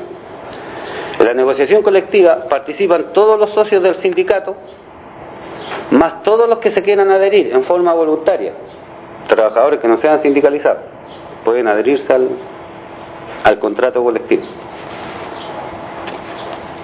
En 1.18 1.26
la 1.26 1.34
negociación 1.34 1.82
colectiva 1.82 2.44
participan 2.48 3.12
todos 3.12 3.38
los 3.38 3.50
socios 3.50 3.82
del 3.82 3.96
sindicato, 3.96 4.56
más 5.90 6.22
todos 6.22 6.48
los 6.48 6.58
que 6.58 6.70
se 6.70 6.82
quieran 6.82 7.10
adherir 7.10 7.52
en 7.52 7.64
forma 7.64 7.92
voluntaria, 7.92 8.52
trabajadores 9.26 9.80
que 9.80 9.88
no 9.88 9.98
sean 9.98 10.22
sindicalizados, 10.22 10.82
pueden 11.44 11.66
adherirse 11.66 12.12
al, 12.12 12.28
al 13.44 13.58
contrato 13.58 14.02
colectivo. 14.02 14.44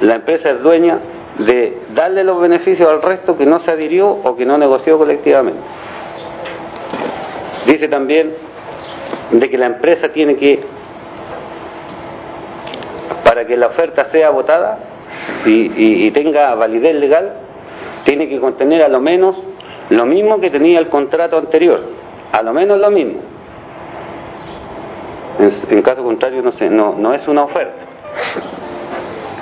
La 0.01 0.17
empresa 0.17 0.51
es 0.51 0.63
dueña 0.63 0.99
de 1.39 1.83
darle 1.95 2.25
los 2.25 2.41
beneficios 2.41 2.89
al 2.89 3.03
resto 3.03 3.37
que 3.37 3.47
no 3.47 3.61
se 3.65 3.71
adhirió 3.71 4.09
o 4.09 4.37
que 4.37 4.45
no 4.45 4.59
negoció 4.59 4.99
colectivamente. 4.99 5.61
Dice 7.67 7.89
también 7.89 8.35
de 9.31 9.51
que 9.51 9.59
la 9.59 9.67
empresa 9.67 10.11
tiene 10.11 10.37
que, 10.37 10.61
para 13.35 13.49
que 13.49 13.57
la 13.57 13.67
oferta 13.67 14.13
sea 14.13 14.31
votada 14.31 14.79
y, 15.45 16.09
tenga 16.13 16.55
validez 16.55 16.95
legal, 16.95 17.33
tiene 18.05 18.29
que 18.29 18.39
contener 18.39 18.85
a 18.85 18.89
lo 18.89 19.01
menos 19.01 19.35
lo 19.91 20.07
mismo 20.07 20.41
que 20.41 20.51
tenía 20.51 20.79
el 20.79 20.89
contrato 20.89 21.37
anterior, 21.37 21.81
a 22.31 22.43
lo 22.43 22.53
menos 22.53 22.79
lo 22.79 22.93
mismo. 22.93 23.21
En, 25.69 25.83
caso 25.83 26.05
contrario 26.05 26.43
no, 26.43 26.53
sé, 26.53 26.71
no, 26.71 26.95
no 26.97 27.13
es 27.13 27.27
una 27.27 27.43
oferta 27.43 27.83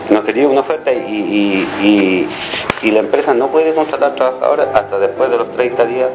no 0.08 0.22
sería 0.24 0.48
una 0.48 0.62
oferta 0.62 0.90
y, 0.90 1.68
y, 2.82 2.90
la 2.90 3.00
empresa 3.00 3.34
no 3.34 3.48
puede 3.48 3.74
contratar 3.74 4.14
trabajadores 4.14 4.68
hasta 4.72 4.98
después 4.98 5.30
de 5.30 5.36
los 5.36 5.52
30 5.52 5.84
días 5.84 6.10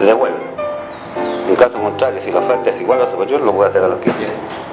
de 0.00 0.14
huelga. 0.14 0.38
En 1.48 1.56
caso 1.56 1.78
contrario, 1.78 2.20
si 2.24 2.30
la 2.32 2.40
oferta 2.40 2.70
es 2.70 2.80
igual 2.80 3.02
o 3.02 3.10
superior, 3.10 3.40
lo 3.42 3.52
puede 3.54 3.70
hacer 3.70 3.84
a 3.84 3.88
los 3.88 4.00
15 4.00 4.18
días. 4.18 4.67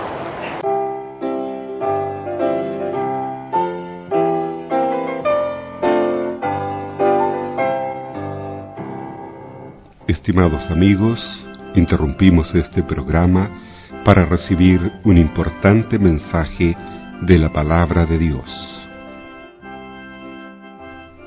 Estimados 10.25 10.72
amigos, 10.72 11.48
interrumpimos 11.75 12.55
este 12.55 12.82
programa 12.82 13.51
para 14.03 14.25
recibir 14.25 14.91
un 15.03 15.20
importante 15.20 16.00
mensaje 16.00 16.75
de 17.22 17.38
la 17.38 17.53
palabra 17.53 18.08
de 18.08 18.17
Dios. 18.17 18.89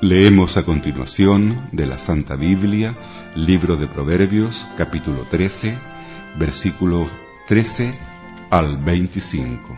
Leemos 0.01 0.57
a 0.57 0.63
continuación 0.63 1.69
de 1.71 1.85
la 1.85 1.97
Santa 1.97 2.35
Biblia, 2.35 2.93
libro 3.35 3.77
de 3.77 3.87
Proverbios, 3.87 4.67
capítulo 4.77 5.23
13, 5.31 5.77
versículos 6.37 7.09
13 7.47 7.93
al 8.49 8.83
25. 8.83 9.77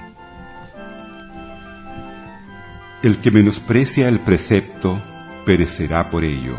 El 3.03 3.17
que 3.17 3.29
menosprecia 3.29 4.09
el 4.09 4.21
precepto 4.21 4.99
perecerá 5.45 6.09
por 6.09 6.23
ello, 6.23 6.57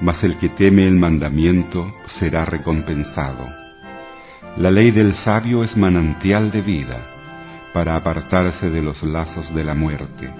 mas 0.00 0.22
el 0.24 0.36
que 0.38 0.48
teme 0.48 0.86
el 0.86 0.96
mandamiento 0.96 1.94
será 2.06 2.44
recompensado. 2.44 3.48
La 4.56 4.70
ley 4.70 4.90
del 4.90 5.14
sabio 5.14 5.64
es 5.64 5.76
manantial 5.76 6.50
de 6.50 6.62
vida 6.62 7.06
para 7.72 7.96
apartarse 7.96 8.70
de 8.70 8.82
los 8.82 9.02
lazos 9.02 9.54
de 9.54 9.64
la 9.64 9.74
muerte. 9.74 10.32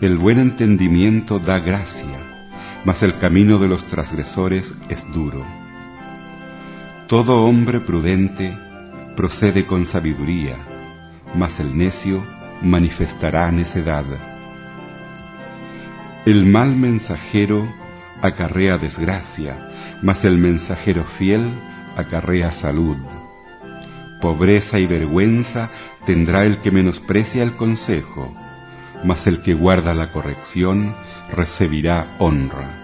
El 0.00 0.18
buen 0.18 0.38
entendimiento 0.38 1.38
da 1.38 1.60
gracia, 1.60 2.50
mas 2.84 3.02
el 3.02 3.18
camino 3.18 3.58
de 3.58 3.68
los 3.68 3.84
transgresores 3.86 4.74
es 4.88 5.04
duro. 5.12 5.44
Todo 7.06 7.44
hombre 7.44 7.80
prudente 7.80 8.58
procede 9.16 9.66
con 9.66 9.86
sabiduría, 9.86 10.56
mas 11.34 11.60
el 11.60 11.76
necio 11.76 12.26
manifestará 12.62 13.50
necedad. 13.52 14.04
El 16.26 16.46
mal 16.46 16.74
mensajero 16.76 17.83
acarrea 18.22 18.78
desgracia, 18.78 19.70
mas 20.02 20.24
el 20.24 20.38
mensajero 20.38 21.04
fiel 21.04 21.50
acarrea 21.96 22.52
salud. 22.52 22.96
Pobreza 24.20 24.78
y 24.78 24.86
vergüenza 24.86 25.70
tendrá 26.06 26.44
el 26.44 26.58
que 26.58 26.70
menosprecia 26.70 27.42
el 27.42 27.56
consejo, 27.56 28.34
mas 29.04 29.26
el 29.26 29.42
que 29.42 29.54
guarda 29.54 29.94
la 29.94 30.12
corrección 30.12 30.94
recibirá 31.30 32.14
honra. 32.18 32.80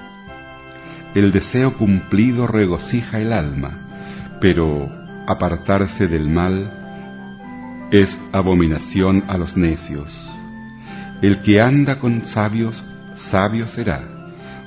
El 1.14 1.32
deseo 1.32 1.76
cumplido 1.76 2.46
regocija 2.46 3.20
el 3.20 3.32
alma, 3.32 4.38
pero 4.40 4.90
apartarse 5.26 6.06
del 6.06 6.28
mal 6.28 7.88
es 7.90 8.18
abominación 8.32 9.24
a 9.26 9.36
los 9.36 9.56
necios. 9.56 10.30
El 11.22 11.42
que 11.42 11.60
anda 11.60 11.98
con 11.98 12.24
sabios, 12.24 12.84
sabio 13.14 13.66
será, 13.66 14.19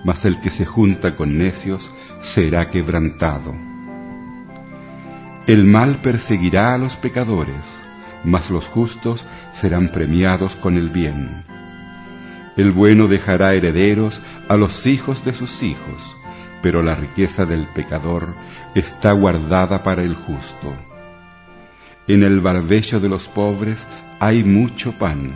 mas 0.03 0.25
el 0.25 0.39
que 0.39 0.49
se 0.49 0.65
junta 0.65 1.15
con 1.15 1.37
necios 1.37 1.89
será 2.21 2.69
quebrantado. 2.69 3.55
El 5.47 5.65
mal 5.65 6.01
perseguirá 6.01 6.73
a 6.73 6.77
los 6.77 6.95
pecadores, 6.95 7.65
mas 8.23 8.49
los 8.49 8.65
justos 8.67 9.25
serán 9.51 9.89
premiados 9.89 10.55
con 10.55 10.77
el 10.77 10.89
bien. 10.89 11.43
El 12.55 12.71
bueno 12.71 13.07
dejará 13.07 13.53
herederos 13.53 14.21
a 14.47 14.55
los 14.55 14.85
hijos 14.85 15.25
de 15.25 15.33
sus 15.33 15.61
hijos, 15.63 16.15
pero 16.61 16.81
la 16.81 16.95
riqueza 16.95 17.45
del 17.45 17.67
pecador 17.67 18.35
está 18.75 19.11
guardada 19.11 19.83
para 19.83 20.03
el 20.03 20.15
justo. 20.15 20.73
En 22.07 22.23
el 22.23 22.39
barbecho 22.39 22.99
de 22.99 23.09
los 23.09 23.27
pobres 23.27 23.87
hay 24.19 24.43
mucho 24.43 24.93
pan, 24.93 25.35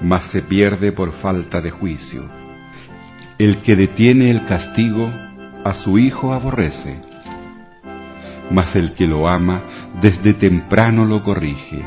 mas 0.00 0.24
se 0.24 0.42
pierde 0.42 0.92
por 0.92 1.12
falta 1.12 1.60
de 1.60 1.70
juicio. 1.70 2.43
El 3.36 3.62
que 3.62 3.74
detiene 3.74 4.30
el 4.30 4.44
castigo 4.44 5.12
a 5.64 5.74
su 5.74 5.98
hijo 5.98 6.32
aborrece, 6.32 7.00
mas 8.52 8.76
el 8.76 8.92
que 8.92 9.08
lo 9.08 9.28
ama 9.28 9.62
desde 10.00 10.34
temprano 10.34 11.04
lo 11.04 11.24
corrige. 11.24 11.82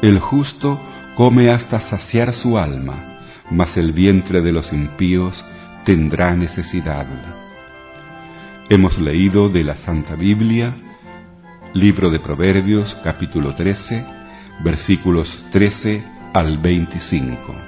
El 0.00 0.20
justo 0.20 0.80
come 1.16 1.50
hasta 1.50 1.80
saciar 1.80 2.34
su 2.34 2.56
alma, 2.56 3.18
mas 3.50 3.76
el 3.76 3.92
vientre 3.92 4.40
de 4.40 4.52
los 4.52 4.72
impíos 4.72 5.44
tendrá 5.84 6.36
necesidad. 6.36 7.06
Hemos 8.68 9.00
leído 9.00 9.48
de 9.48 9.64
la 9.64 9.74
Santa 9.74 10.14
Biblia, 10.14 10.76
libro 11.74 12.10
de 12.10 12.20
Proverbios, 12.20 12.96
capítulo 13.02 13.56
13, 13.56 14.06
versículos 14.62 15.44
13 15.50 16.04
al 16.32 16.58
25. 16.58 17.67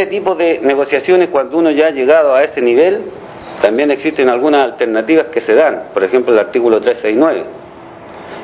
Ese 0.00 0.08
tipo 0.08 0.34
de 0.34 0.60
negociaciones, 0.62 1.28
cuando 1.28 1.58
uno 1.58 1.70
ya 1.72 1.88
ha 1.88 1.90
llegado 1.90 2.34
a 2.34 2.42
ese 2.42 2.62
nivel, 2.62 3.02
también 3.60 3.90
existen 3.90 4.30
algunas 4.30 4.64
alternativas 4.64 5.26
que 5.26 5.42
se 5.42 5.54
dan. 5.54 5.90
Por 5.92 6.02
ejemplo, 6.02 6.32
el 6.32 6.38
artículo 6.38 6.80
369. 6.80 7.44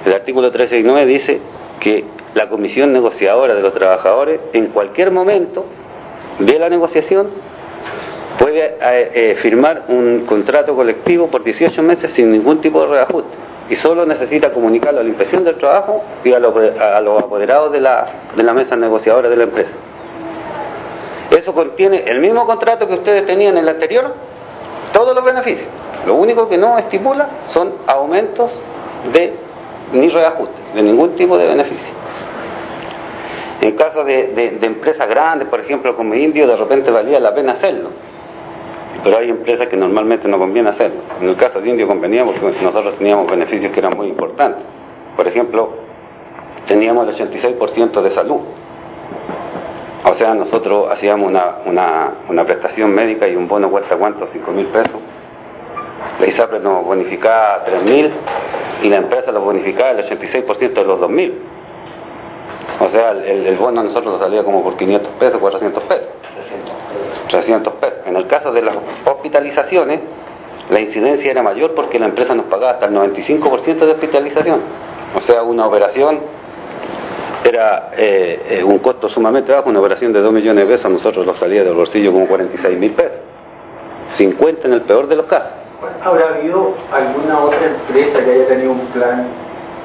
El 0.04 0.12
artículo 0.12 0.50
369 0.52 1.06
dice 1.10 1.40
que 1.80 2.04
la 2.34 2.50
comisión 2.50 2.92
negociadora 2.92 3.54
de 3.54 3.62
los 3.62 3.72
trabajadores 3.72 4.38
en 4.52 4.66
cualquier 4.66 5.10
momento 5.10 5.64
de 6.40 6.58
la 6.58 6.68
negociación 6.68 7.30
puede 8.38 8.62
eh, 8.62 9.10
eh, 9.14 9.36
firmar 9.40 9.84
un 9.88 10.26
contrato 10.26 10.76
colectivo 10.76 11.28
por 11.28 11.42
18 11.42 11.82
meses 11.82 12.12
sin 12.12 12.30
ningún 12.32 12.60
tipo 12.60 12.82
de 12.82 12.88
reajuste 12.88 13.34
y 13.70 13.76
solo 13.76 14.04
necesita 14.04 14.52
comunicarlo 14.52 15.00
a 15.00 15.02
la 15.02 15.08
inspección 15.08 15.42
del 15.42 15.56
trabajo 15.56 16.04
y 16.22 16.34
a 16.34 16.38
los, 16.38 17.22
apoderados 17.22 17.72
de 17.72 17.80
la 17.80 18.52
mesa 18.52 18.76
negociadora 18.76 19.30
de 19.30 19.36
la 19.38 19.44
empresa. 19.44 19.72
Eso 21.36 21.52
contiene 21.52 22.04
el 22.06 22.20
mismo 22.20 22.46
contrato 22.46 22.86
que 22.86 22.94
ustedes 22.94 23.26
tenían 23.26 23.56
en 23.56 23.64
el 23.64 23.68
anterior, 23.68 24.14
todos 24.92 25.14
los 25.14 25.24
beneficios. 25.24 25.68
Lo 26.06 26.14
único 26.14 26.48
que 26.48 26.56
no 26.56 26.78
estipula 26.78 27.28
son 27.48 27.74
aumentos 27.86 28.50
de 29.12 29.34
ni 29.92 30.08
reajuste, 30.08 30.56
de 30.74 30.82
ningún 30.82 31.14
tipo 31.16 31.36
de 31.36 31.46
beneficio. 31.46 31.94
En 33.60 33.76
caso 33.76 34.04
de, 34.04 34.58
de 34.60 34.66
empresas 34.66 35.08
grandes, 35.08 35.48
por 35.48 35.60
ejemplo 35.60 35.96
como 35.96 36.14
Indio, 36.14 36.46
de 36.46 36.56
repente 36.56 36.90
valía 36.90 37.18
la 37.18 37.34
pena 37.34 37.52
hacerlo 37.52 37.90
pero 39.06 39.18
hay 39.18 39.30
empresas 39.30 39.68
que 39.68 39.76
normalmente 39.76 40.26
no 40.26 40.36
conviene 40.36 40.70
hacerlo. 40.70 41.00
En 41.20 41.28
el 41.28 41.36
caso 41.36 41.60
de 41.60 41.70
Indio 41.70 41.86
convenía 41.86 42.24
porque 42.24 42.40
nosotros 42.60 42.96
teníamos 42.98 43.30
beneficios 43.30 43.72
que 43.72 43.78
eran 43.78 43.96
muy 43.96 44.08
importantes. 44.08 44.64
Por 45.16 45.28
ejemplo, 45.28 45.70
teníamos 46.66 47.06
el 47.06 47.30
86% 47.30 48.02
de 48.02 48.10
salud. 48.10 48.40
O 50.16 50.18
sea, 50.18 50.32
nosotros 50.32 50.88
hacíamos 50.90 51.28
una, 51.28 52.14
una, 52.26 52.44
prestación 52.46 52.90
médica 52.90 53.28
y 53.28 53.36
un 53.36 53.46
bono 53.46 53.70
cuesta 53.70 53.98
cuánto, 53.98 54.26
5 54.26 54.50
mil 54.50 54.64
pesos. 54.68 54.98
La 56.18 56.26
ISAPRE 56.26 56.58
nos 56.60 56.86
bonificaba 56.86 57.62
3 57.66 57.82
mil 57.82 58.10
y 58.82 58.88
la 58.88 58.96
empresa 58.96 59.30
lo 59.30 59.42
bonificaba 59.42 59.90
el 59.90 59.98
86% 59.98 60.72
de 60.72 60.84
los 60.84 61.00
2 61.00 61.10
mil. 61.10 61.38
O 62.80 62.88
sea, 62.88 63.10
el, 63.10 63.46
el 63.46 63.56
bono 63.58 63.82
a 63.82 63.84
nosotros 63.84 64.14
nos 64.14 64.22
salía 64.22 64.42
como 64.42 64.62
por 64.62 64.78
500 64.78 65.12
pesos, 65.18 65.38
400 65.38 65.82
pesos. 65.82 66.08
300 67.28 67.74
pesos. 67.74 67.98
En 68.06 68.16
el 68.16 68.26
caso 68.26 68.52
de 68.52 68.62
las 68.62 68.74
hospitalizaciones, 69.04 70.00
la 70.70 70.80
incidencia 70.80 71.30
era 71.30 71.42
mayor 71.42 71.74
porque 71.74 71.98
la 71.98 72.06
empresa 72.06 72.34
nos 72.34 72.46
pagaba 72.46 72.72
hasta 72.72 72.86
el 72.86 72.94
95% 72.94 73.80
de 73.80 73.92
hospitalización. 73.92 74.62
O 75.14 75.20
sea, 75.20 75.42
una 75.42 75.66
operación 75.66 76.20
era 77.48 77.90
eh, 77.96 78.46
eh, 78.50 78.64
un 78.64 78.78
costo 78.78 79.08
sumamente 79.08 79.52
bajo, 79.52 79.68
una 79.70 79.80
operación 79.80 80.12
de 80.12 80.20
2 80.20 80.32
millones 80.32 80.66
de 80.66 80.72
pesos, 80.72 80.86
a 80.86 80.88
nosotros 80.88 81.26
nos 81.26 81.38
salía 81.38 81.62
del 81.62 81.74
bolsillo 81.74 82.12
como 82.12 82.26
46 82.26 82.78
mil 82.78 82.92
pesos. 82.92 83.18
50 84.16 84.66
en 84.66 84.74
el 84.74 84.82
peor 84.82 85.08
de 85.08 85.16
los 85.16 85.26
casos. 85.26 85.50
¿Habrá 86.02 86.36
habido 86.36 86.74
alguna 86.92 87.40
otra 87.40 87.66
empresa 87.66 88.24
que 88.24 88.30
haya 88.30 88.48
tenido 88.48 88.72
un 88.72 88.86
plan 88.88 89.28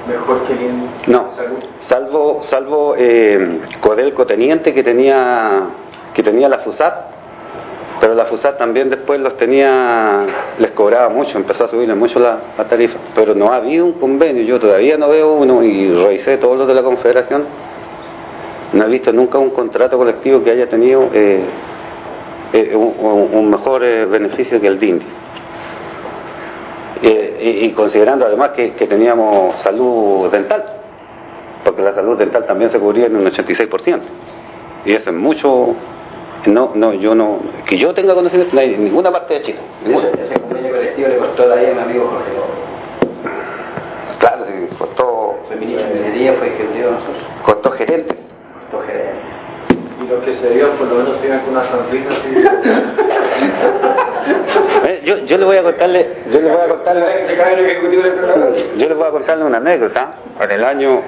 mejor 0.08 0.44
que 0.48 0.54
el 0.54 0.90
No, 1.08 1.32
salvo, 1.82 2.42
salvo 2.42 2.96
eh, 2.98 3.62
Codelco 3.82 4.26
Teniente 4.26 4.74
que 4.74 4.84
tenía, 4.84 5.64
que 6.14 6.24
tenía 6.24 6.48
la 6.50 6.60
FUSAT, 6.60 7.21
pero 8.02 8.16
la 8.16 8.26
FUSAT 8.26 8.58
también 8.58 8.90
después 8.90 9.22
los 9.22 9.38
tenía, 9.38 10.26
les 10.58 10.72
cobraba 10.72 11.10
mucho, 11.10 11.38
empezó 11.38 11.66
a 11.66 11.68
subirle 11.70 11.94
mucho 11.94 12.20
la, 12.20 12.40
tarifa, 12.68 12.98
pero 13.14 13.36
no 13.36 13.52
ha 13.52 13.58
habido 13.58 13.86
un 13.86 13.94
convenio, 13.94 14.42
yo 14.44 14.60
todavía 14.60 14.98
no 14.98 15.08
veo 15.10 15.34
uno 15.34 15.62
y 15.62 15.94
revisé 15.94 16.38
todos 16.38 16.58
los 16.58 16.68
de 16.68 16.74
la 16.74 16.82
Confederación, 16.82 17.46
no 18.74 18.84
he 18.84 18.88
visto 18.88 19.14
nunca 19.14 19.38
un 19.38 19.52
contrato 19.52 20.00
colectivo 20.00 20.44
que 20.44 20.50
haya 20.50 20.68
tenido 20.68 21.10
eh, 21.14 21.44
eh, 22.54 22.76
un, 22.76 23.50
mejor 23.52 23.84
eh, 23.84 24.06
beneficio 24.06 24.60
que 24.60 24.68
el 24.68 24.80
DINDI. 24.80 25.06
Y, 27.44 27.72
considerando 27.72 28.26
además 28.26 28.52
que, 28.52 28.74
que 28.74 28.86
teníamos 28.86 29.60
salud 29.62 30.30
dental, 30.32 30.64
porque 31.64 31.82
la 31.82 31.94
salud 31.94 32.18
dental 32.18 32.46
también 32.46 32.72
se 32.72 32.80
cubría 32.80 33.08
en 33.08 33.16
un 33.16 33.26
86%, 33.26 34.00
y 34.86 34.94
eso 34.94 35.10
es 35.10 35.16
mucho 35.16 35.76
no, 36.48 36.72
no, 36.74 36.94
yo 36.94 37.14
no, 37.14 37.40
que 37.68 37.78
yo 37.78 37.94
tenga 37.94 38.16
conocimiento, 38.16 38.56
no 38.56 38.62
hay 38.62 38.74
en 38.74 38.86
ninguna 38.86 39.12
parte 39.12 39.36
de 39.36 39.42
Chile. 39.42 39.60
Ninguna. 39.86 40.08
Ese, 40.08 40.40
convenio 40.40 40.72
colectivo 40.72 41.08
le 41.08 41.18
costó 41.18 41.46
la 41.48 41.56
vida 41.56 41.72
a 41.72 41.74
mi 41.76 41.82
amigo 41.82 42.10
Jorge 42.10 42.32
Claro, 44.20 44.46
sí, 44.46 44.76
costó. 44.78 45.38
Fue 45.48 45.56
ministro 45.56 45.88
de 45.88 45.94
Minería, 45.96 46.34
fue 46.34 46.48
ejecutivo 46.48 46.86
de 46.86 46.92
nosotros. 46.92 47.18
Costó 47.44 47.72
gerente. 47.72 48.16
Costó 48.70 48.88
gerente. 48.88 49.20
Y 50.04 50.08
lo 50.08 50.22
que 50.22 50.34
se 50.34 50.50
dio, 50.50 50.72
por 50.78 50.88
lo 50.88 50.96
menos, 50.96 51.18
se 51.22 51.28
con 51.28 51.50
una 51.50 51.66
sonrisa 51.70 52.10
así. 52.10 52.30
Eh, 54.84 55.02
yo, 55.04 55.18
yo 55.26 55.38
le 55.38 55.46
voy 55.46 55.58
a 55.58 55.64
contarle, 55.64 56.08
yo 56.32 56.42
le 56.42 56.52
voy 56.52 56.62
a 56.62 56.68
contarle, 56.68 57.04
yo 58.78 58.88
le 58.88 58.94
voy 58.94 59.08
a 59.08 59.12
contarle 59.12 59.46
una 59.46 59.58
anécdota. 59.58 60.16
En 60.40 60.52
el 60.52 60.64
año 60.64 61.02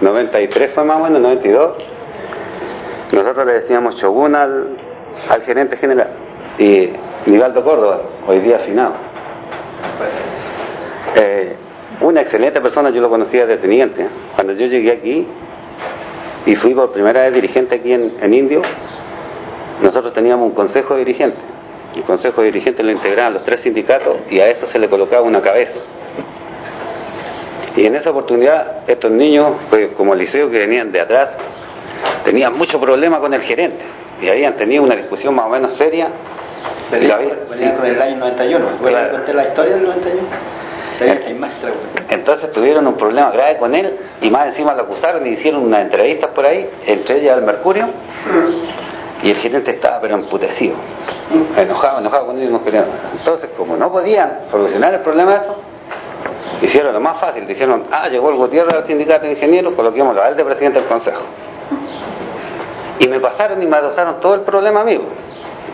93 0.00 0.72
fue 0.74 0.84
más 0.84 0.98
o 0.98 1.04
menos, 1.04 1.20
92 1.20 1.74
nosotros 3.14 3.46
le 3.46 3.52
decíamos 3.60 3.96
Shogun 3.96 4.34
al, 4.34 4.78
gerente 5.44 5.76
general 5.76 6.08
y 6.58 6.90
Nivaldo 7.26 7.62
Córdoba, 7.62 8.00
hoy 8.26 8.40
día 8.40 8.56
afinado. 8.56 8.94
Eh, 11.16 11.56
una 12.00 12.22
excelente 12.22 12.60
persona, 12.60 12.90
yo 12.90 13.00
lo 13.00 13.08
conocía 13.08 13.46
de 13.46 13.58
teniente. 13.58 14.06
Cuando 14.34 14.52
yo 14.54 14.66
llegué 14.66 14.92
aquí 14.92 15.26
y 16.46 16.56
fui 16.56 16.74
por 16.74 16.92
primera 16.92 17.22
vez 17.22 17.34
dirigente 17.34 17.76
aquí 17.76 17.92
en, 17.92 18.16
en 18.20 18.34
Indio, 18.34 18.62
nosotros 19.82 20.12
teníamos 20.12 20.48
un 20.48 20.54
consejo 20.54 20.94
de 20.94 21.00
dirigentes. 21.00 21.40
El 21.94 22.02
consejo 22.02 22.40
de 22.40 22.48
dirigentes 22.48 22.84
lo 22.84 22.90
integraban 22.90 23.34
los 23.34 23.44
tres 23.44 23.60
sindicatos 23.60 24.16
y 24.30 24.40
a 24.40 24.48
eso 24.50 24.66
se 24.66 24.78
le 24.78 24.88
colocaba 24.88 25.22
una 25.22 25.40
cabeza. 25.40 25.78
Y 27.76 27.86
en 27.86 27.96
esa 27.96 28.10
oportunidad, 28.10 28.88
estos 28.88 29.10
niños, 29.10 29.56
pues, 29.70 29.90
como 29.96 30.12
el 30.12 30.20
liceo 30.20 30.50
que 30.50 30.58
venían 30.58 30.92
de 30.92 31.00
atrás, 31.00 31.36
tenían 32.24 32.56
mucho 32.56 32.80
problema 32.80 33.20
con 33.20 33.32
el 33.34 33.42
gerente 33.42 33.84
y 34.20 34.28
habían 34.28 34.54
tenido 34.54 34.82
una 34.82 34.96
discusión 34.96 35.34
más 35.34 35.46
o 35.46 35.50
menos 35.50 35.76
seria. 35.76 36.08
Venía, 36.90 37.18
con 37.46 37.58
el 37.86 38.00
año 38.00 38.16
91, 38.16 38.90
la, 38.90 39.10
conté 39.10 39.34
la 39.34 39.48
historia 39.48 39.74
del 39.74 39.84
91? 39.84 40.20
Entonces 42.10 42.52
tuvieron 42.52 42.86
un 42.86 42.94
problema 42.94 43.30
grave 43.30 43.58
con 43.58 43.74
él 43.74 43.98
y 44.20 44.30
más 44.30 44.48
encima 44.48 44.74
lo 44.74 44.82
acusaron 44.82 45.26
y 45.26 45.30
hicieron 45.30 45.62
unas 45.62 45.82
entrevistas 45.82 46.30
por 46.30 46.46
ahí, 46.46 46.70
entre 46.86 47.20
ellas 47.20 47.38
el 47.38 47.44
Mercurio, 47.44 47.88
y 49.22 49.30
el 49.30 49.36
gerente 49.36 49.72
estaba 49.72 50.00
pero 50.00 50.14
emputecido, 50.16 50.76
enojado, 51.56 51.98
enojado 51.98 52.26
con 52.26 52.38
ellos. 52.38 52.60
Entonces, 53.18 53.50
como 53.56 53.76
no 53.76 53.90
podían 53.90 54.42
solucionar 54.50 54.94
el 54.94 55.00
problema 55.00 55.32
de 55.32 55.38
eso, 55.38 55.56
hicieron 56.62 56.94
lo 56.94 57.00
más 57.00 57.18
fácil, 57.18 57.46
dijeron, 57.46 57.84
ah, 57.90 58.08
llegó 58.08 58.30
el 58.30 58.36
Gutiérrez 58.36 58.74
al 58.74 58.86
sindicato 58.86 59.26
de 59.26 59.32
ingenieros, 59.32 59.74
coloquémoslo 59.74 60.22
a 60.22 60.28
él 60.28 60.36
de 60.36 60.44
presidente 60.44 60.78
del 60.78 60.88
consejo. 60.88 61.22
Y 62.98 63.08
me 63.08 63.20
pasaron 63.20 63.62
y 63.62 63.66
me 63.66 63.76
adosaron 63.76 64.20
todo 64.20 64.34
el 64.34 64.40
problema 64.42 64.80
amigo. 64.80 65.04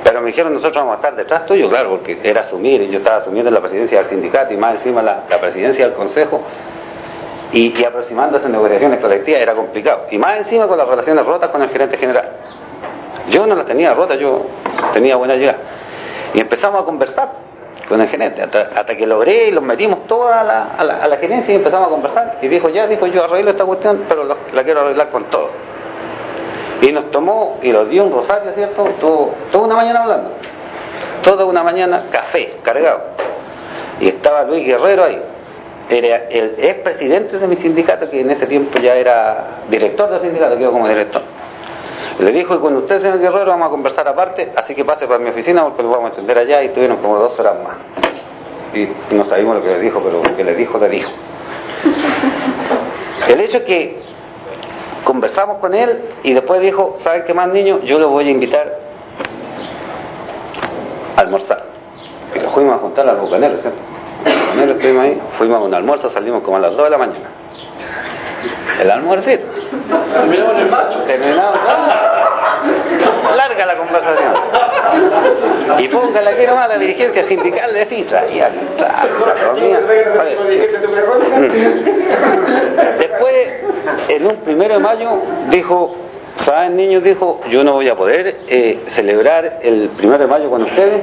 Pero 0.03 0.21
me 0.21 0.29
dijeron, 0.29 0.55
nosotros 0.55 0.77
vamos 0.77 0.95
a 0.95 0.97
estar 0.97 1.15
detrás 1.15 1.47
tuyo, 1.47 1.69
claro, 1.69 1.91
porque 1.91 2.19
era 2.23 2.43
asumir, 2.43 2.81
y 2.83 2.91
yo 2.91 2.99
estaba 2.99 3.19
asumiendo 3.19 3.51
la 3.51 3.61
presidencia 3.61 3.99
del 3.99 4.09
sindicato 4.09 4.55
y 4.55 4.57
más 4.57 4.77
encima 4.77 5.03
la, 5.03 5.27
presidencia 5.41 5.85
del 5.85 5.95
consejo. 5.95 6.43
Y, 7.53 7.79
y 7.79 7.85
aproximándose 7.85 8.47
en 8.47 8.53
negociaciones 8.53 9.01
colectivas 9.01 9.43
era 9.43 9.55
complicado. 9.55 10.07
Y 10.11 10.19
más 10.19 10.39
encima 10.39 10.67
con 10.67 10.79
las 10.79 10.89
relaciones 10.89 11.27
rotas 11.27 11.51
con 11.51 11.61
el 11.63 11.69
gerente 11.69 11.99
general. 11.99 12.29
Yo 13.29 13.47
no 13.47 13.55
las 13.55 13.67
tenía 13.67 13.93
rotas, 13.93 14.19
yo 14.19 14.47
tenía 14.95 15.17
buena 15.17 15.35
llegada. 15.35 15.59
Y 16.33 16.41
empezamos 16.41 16.83
a 16.83 16.85
conversar 16.85 17.29
con 17.89 18.01
el 18.01 18.09
gerente, 18.09 18.41
hasta, 18.41 18.97
que 18.97 19.05
logré 19.05 19.49
y 19.49 19.51
los 19.51 19.65
metimos 19.65 20.07
todos 20.07 20.33
a 20.33 20.45
la, 20.45 20.63
a, 20.77 21.09
la, 21.09 21.17
gerencia 21.17 21.53
y 21.53 21.57
empezamos 21.57 21.89
a 21.89 21.91
conversar. 21.91 22.39
Y 22.41 22.47
dijo, 22.47 22.69
ya, 22.69 22.87
dijo, 22.87 23.07
yo 23.09 23.25
arreglo 23.25 23.51
esta 23.51 23.65
cuestión, 23.65 24.05
pero 24.09 24.25
la 24.25 24.65
quiero 24.65 24.83
arreglar 24.83 25.11
con 25.11 25.25
todo. 25.25 25.51
Y 26.83 26.93
nos 26.93 27.11
tomó 27.11 27.59
y 27.63 27.71
nos 27.71 27.89
dio 27.91 28.05
un 28.05 28.13
rosario, 28.13 28.53
¿cierto? 28.55 28.85
Todo, 29.01 29.35
toda 29.51 29.67
una 29.67 29.77
mañana 29.77 30.03
hablando. 30.03 30.31
Toda 31.23 31.45
una 31.45 31.63
mañana 31.63 32.07
café 32.11 32.57
cargado. 32.63 33.01
Y 34.01 34.09
estaba 34.09 34.45
Luis 34.45 34.65
Guerrero 34.65 35.05
ahí. 35.05 35.21
Era 35.91 36.29
el 36.31 36.55
expresidente 36.59 37.39
de 37.39 37.47
mi 37.47 37.57
sindicato, 37.57 38.09
que 38.09 38.21
en 38.21 38.31
ese 38.31 38.47
tiempo 38.47 38.79
ya 38.79 38.95
era 38.95 39.65
director 39.69 40.09
del 40.09 40.21
sindicato, 40.21 40.57
quedó 40.57 40.73
como 40.73 40.89
director. 40.89 41.21
Le 42.19 42.33
dijo, 42.33 42.55
y 42.55 42.59
con 42.59 42.77
usted, 42.77 43.03
señor 43.03 43.19
Guerrero, 43.19 43.47
vamos 43.47 43.69
a 43.69 43.71
conversar 43.71 44.09
aparte, 44.09 44.53
así 44.55 44.75
que 44.75 44.85
pase 44.85 45.07
para 45.07 45.19
mi 45.19 45.31
oficina 45.31 45.65
porque 45.65 45.83
lo 45.83 45.91
vamos 45.91 46.07
a 46.07 46.11
entender 46.11 46.39
allá. 46.39 46.63
Y 46.63 46.71
tuvieron 46.71 46.99
como 46.99 47.19
dos 47.19 47.39
horas 47.39 47.57
más. 47.63 47.77
Y 48.73 48.89
no 49.15 49.25
sabíamos 49.25 49.57
lo 49.57 49.63
que 49.63 49.69
le 49.69 49.81
dijo, 49.81 50.01
pero 50.01 50.23
lo 50.23 50.37
que 50.37 50.45
le 50.45 50.55
dijo, 50.55 50.79
le 50.79 50.89
dijo. 50.89 51.11
El 53.29 53.41
hecho 53.41 53.59
es 53.59 53.63
que 53.65 54.00
conversamos 55.05 55.59
con 55.59 55.75
él 55.75 56.01
y 56.23 56.33
después 56.33 56.61
dijo, 56.61 56.97
¿saben 56.99 57.25
qué 57.27 57.35
más 57.35 57.49
niños? 57.49 57.81
Yo 57.85 57.99
los 57.99 58.11
voy 58.11 58.29
a 58.29 58.31
invitar 58.31 58.79
a 61.17 61.21
almorzar. 61.21 61.65
Y 62.35 62.39
nos 62.39 62.53
fuimos 62.55 62.75
a 62.75 62.79
juntar 62.79 63.09
a 63.09 63.13
los 63.13 63.23
bucaneros, 63.23 63.61
¿cierto? 63.61 63.79
Los 64.57 64.67
estuvimos 64.67 65.05
ahí, 65.05 65.23
fuimos 65.39 65.57
a 65.59 65.61
un 65.61 65.75
almuerzo, 65.75 66.11
salimos 66.11 66.43
como 66.43 66.57
a 66.59 66.61
las 66.61 66.73
2 66.77 66.85
de 66.85 66.91
la 66.91 66.99
mañana. 66.99 67.31
El 68.81 68.91
almuercito. 68.91 69.45
Terminamos 70.13 70.55
en 70.55 70.61
el 70.61 70.71
macho. 70.71 70.99
Terminamos. 71.07 71.59
Larga 73.37 73.67
la 73.67 73.77
conversación. 73.77 74.33
Y 75.79 75.89
póngale 75.89 76.31
aquí 76.31 76.47
nomás 76.47 76.69
la 76.69 76.79
dirigencia 76.79 77.25
sindical 77.25 77.73
de 77.73 77.87
Citra. 77.87 78.27
Y 78.29 78.41
economía. 78.41 79.81
Después, 82.99 83.35
en 84.09 84.27
un 84.27 84.37
primero 84.39 84.75
de 84.75 84.81
mayo, 84.81 85.11
dijo, 85.49 85.97
¿saben 86.37 86.77
niños? 86.77 87.03
Dijo, 87.03 87.41
yo 87.49 87.65
no 87.65 87.75
voy 87.75 87.89
a 87.89 87.97
poder 87.97 88.37
eh, 88.49 88.85
celebrar 88.89 89.61
el 89.63 89.91
primero 89.97 90.19
de 90.19 90.27
mayo 90.27 90.51
con 90.51 90.63
ustedes, 90.63 91.03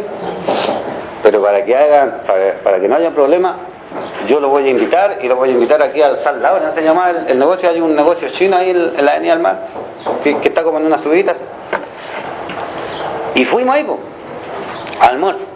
pero 1.24 1.42
para 1.42 1.64
que 1.64 1.76
hagan, 1.76 2.24
para, 2.26 2.60
para 2.64 2.80
que 2.80 2.88
no 2.88 2.96
haya 2.96 3.12
problema, 3.12 3.58
yo 4.28 4.40
lo 4.40 4.50
voy 4.50 4.68
a 4.68 4.70
invitar 4.70 5.20
y 5.22 5.28
lo 5.28 5.36
voy 5.36 5.50
a 5.50 5.52
invitar 5.54 5.84
aquí 5.84 6.02
al 6.02 6.18
Sal 6.18 6.42
¿no 6.42 6.74
se 6.74 6.82
llama 6.82 7.12
el, 7.28 7.40
negocio? 7.40 7.70
Hay 7.70 7.80
un 7.80 7.96
negocio 7.96 8.28
chino 8.30 8.58
ahí 8.58 8.72
en, 8.72 9.06
la 9.06 9.14
avenida 9.14 9.34
del 9.34 9.42
mar, 9.42 9.68
que, 10.24 10.38
está 10.44 10.64
como 10.64 10.80
en 10.80 10.86
una. 10.86 10.98
Y 13.38 13.46
fuimos 13.46 13.76
ahí, 13.76 13.84
po, 13.84 14.00
al 15.00 15.10
almuerzo. 15.10 15.48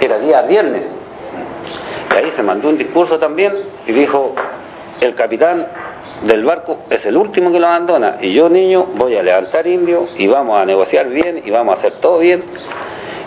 Era 0.00 0.18
día 0.18 0.42
viernes. 0.42 0.86
Y 2.12 2.16
ahí 2.16 2.32
se 2.34 2.42
mandó 2.42 2.68
un 2.68 2.76
discurso 2.76 3.18
también 3.18 3.52
y 3.86 3.92
dijo, 3.92 4.34
el 5.00 5.14
capitán 5.14 5.66
del 6.24 6.44
barco 6.44 6.80
es 6.90 7.06
el 7.06 7.16
último 7.16 7.52
que 7.52 7.60
lo 7.60 7.68
abandona 7.68 8.18
y 8.20 8.34
yo 8.34 8.48
niño 8.48 8.86
voy 8.96 9.16
a 9.16 9.22
levantar 9.22 9.66
indio 9.66 10.08
y 10.18 10.26
vamos 10.26 10.58
a 10.58 10.64
negociar 10.64 11.08
bien 11.08 11.42
y 11.44 11.50
vamos 11.50 11.76
a 11.76 11.78
hacer 11.78 12.00
todo 12.00 12.18
bien 12.18 12.42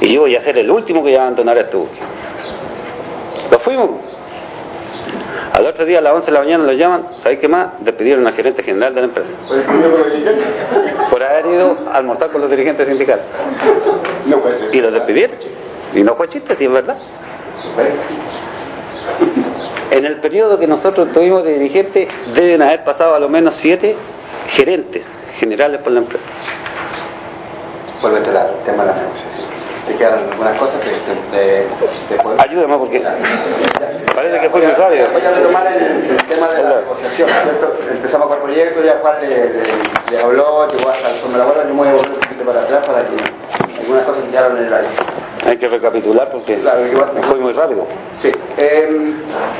y 0.02 0.14
yo 0.14 0.22
voy 0.22 0.36
a 0.36 0.42
ser 0.42 0.58
el 0.58 0.70
último 0.70 1.04
que 1.04 1.14
va 1.14 1.20
a 1.20 1.22
abandonar 1.28 1.58
este 1.60 1.78
buque. 1.78 2.00
Lo 3.52 3.60
fuimos. 3.60 4.13
Al 5.54 5.68
otro 5.68 5.86
día 5.86 6.00
a 6.00 6.02
las 6.02 6.14
11 6.14 6.26
de 6.26 6.32
la 6.32 6.40
mañana 6.40 6.64
lo 6.64 6.74
llaman, 6.74 7.06
¿sabéis 7.20 7.40
qué 7.40 7.48
más? 7.48 7.74
Despidieron 7.82 8.26
al 8.26 8.34
gerente 8.34 8.64
general 8.64 8.96
de 8.96 9.02
la 9.02 9.08
empresa. 9.08 9.30
Por 11.12 11.24
haber 11.24 11.46
ido 11.46 11.78
a 11.92 11.98
almorzar 11.98 12.32
con 12.32 12.42
los 12.42 12.50
dirigentes 12.50 12.88
sindicales. 12.88 13.26
Y 14.72 14.82
los 14.82 14.94
despidieron. 14.94 15.38
Y 15.94 16.02
no 16.02 16.16
fue 16.16 16.28
chiste, 16.30 16.56
sí 16.56 16.66
es 16.66 16.72
verdad. 16.72 16.98
En 19.92 20.06
el 20.06 20.20
periodo 20.22 20.58
que 20.58 20.66
nosotros 20.66 21.12
tuvimos 21.14 21.44
de 21.44 21.54
dirigente 21.54 22.08
deben 22.34 22.64
haber 22.64 22.84
pasado 22.84 23.14
a 23.14 23.20
lo 23.20 23.30
menos 23.30 23.56
siete 23.58 23.96
gerentes 24.48 25.06
generales 25.38 25.82
por 25.82 25.92
la 25.92 26.00
empresa. 26.00 26.26
Vuelve 28.02 28.18
al 28.18 28.64
tema 28.66 28.86
de 28.86 28.90
la 28.90 28.96
negociación. 28.96 29.63
Te 29.88 29.96
quedaron 29.96 30.32
algunas 30.32 30.58
cosas 30.58 30.80
que 30.82 30.92
te, 30.92 31.68
te, 32.08 32.16
te 32.16 32.42
Ayúdame 32.42 32.78
porque 32.78 33.04
parece 34.16 34.40
que 34.40 34.50
fue 34.50 34.62
muy 34.62 34.72
rápido. 34.72 35.12
Voy 35.12 35.26
a 35.26 35.32
retomar 35.32 35.68
el, 35.68 36.10
el, 36.10 36.24
tema 36.26 36.48
de 36.50 36.64
la 36.64 36.82
negociación, 36.82 37.30
¿cierto? 37.30 37.78
Empezamos 37.92 38.28
con 38.28 38.38
el 38.38 38.44
proyecto, 38.44 38.82
ya 38.82 39.00
Juan 39.02 39.16
le, 39.22 39.28
le, 39.28 39.64
le 40.12 40.20
habló, 40.22 40.68
llegó 40.72 40.90
hasta 40.90 41.10
el 41.10 41.22
sombra 41.22 41.46
yo 41.68 41.74
me 41.74 41.74
voy 41.74 41.88
a 41.88 41.94
volver 41.94 42.10
un 42.12 42.20
poquito 42.20 42.46
para 42.46 42.62
atrás 42.62 42.86
para 42.86 43.08
que 43.08 43.16
algunas 43.82 44.06
cosas 44.06 44.24
quedaron 44.30 44.58
en 44.58 44.66
el 44.68 44.74
aire. 44.74 44.90
Hay 45.46 45.58
que 45.58 45.68
recapitular 45.68 46.32
porque 46.32 46.60
claro, 46.60 46.82
fue 47.28 47.36
muy 47.36 47.52
rápido. 47.52 47.86
Sí. 48.16 48.32
Eh, 48.58 49.16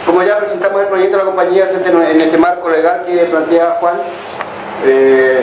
como 0.06 0.24
ya 0.24 0.38
presentamos 0.40 0.82
el 0.82 0.88
proyecto 0.88 1.18
de 1.18 1.24
la 1.24 1.30
compañía 1.30 1.70
en 1.70 2.22
este 2.22 2.38
marco 2.38 2.70
legal 2.70 3.04
que 3.06 3.26
plantea 3.26 3.78
Juan, 3.82 4.02
eh, 4.86 5.42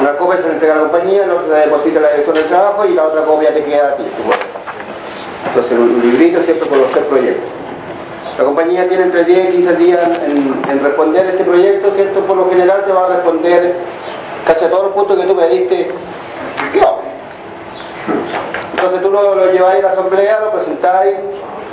una 0.00 0.16
copia 0.16 0.42
se 0.42 0.48
entrega 0.48 0.74
a 0.74 0.76
la 0.78 0.82
compañía, 0.84 1.26
la 1.26 1.34
otra 1.34 1.54
se 1.54 1.68
deposita 1.68 1.96
en 1.96 2.02
la 2.02 2.08
dirección 2.08 2.34
del 2.34 2.46
trabajo 2.46 2.84
y 2.86 2.94
la 2.94 3.04
otra 3.04 3.24
copia 3.24 3.54
te 3.54 3.64
queda 3.64 3.88
a 3.88 3.96
ti. 3.96 4.04
Entonces, 5.46 5.78
un 5.78 6.00
librito, 6.00 6.42
¿cierto?, 6.42 6.68
con 6.68 6.80
los 6.80 6.90
tres 6.92 7.04
proyectos. 7.04 7.50
La 8.38 8.44
compañía 8.44 8.88
tiene 8.88 9.04
entre 9.04 9.24
10 9.24 9.48
y 9.48 9.52
15 9.58 9.76
días 9.76 10.10
en, 10.22 10.82
responder 10.82 11.26
este 11.26 11.44
proyecto, 11.44 11.94
¿cierto? 11.94 12.20
Por 12.24 12.36
lo 12.36 12.48
general 12.48 12.84
te 12.86 12.92
va 12.92 13.04
a 13.04 13.08
responder 13.16 13.76
casi 14.46 14.64
a 14.64 14.70
todos 14.70 14.84
los 14.84 14.92
puntos 14.94 15.18
que 15.18 15.26
tú 15.26 15.34
me 15.34 15.48
diste. 15.48 15.90
No. 16.80 16.98
Entonces 18.70 19.02
tú 19.02 19.10
lo, 19.10 19.34
lo 19.34 19.52
lleváis 19.52 19.80
a 19.80 19.88
la 19.88 19.92
asamblea, 19.92 20.40
lo 20.40 20.52
presentáis, 20.52 21.16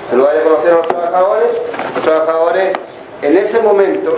se 0.10 0.16
lo 0.16 0.26
vais 0.26 0.40
a 0.40 0.44
conocer 0.44 0.74
a 0.74 0.76
los 0.78 0.88
trabajadores. 0.88 1.48
Los 1.96 2.04
trabajadores, 2.04 2.78
en 3.22 3.38
ese 3.38 3.60
momento, 3.62 4.16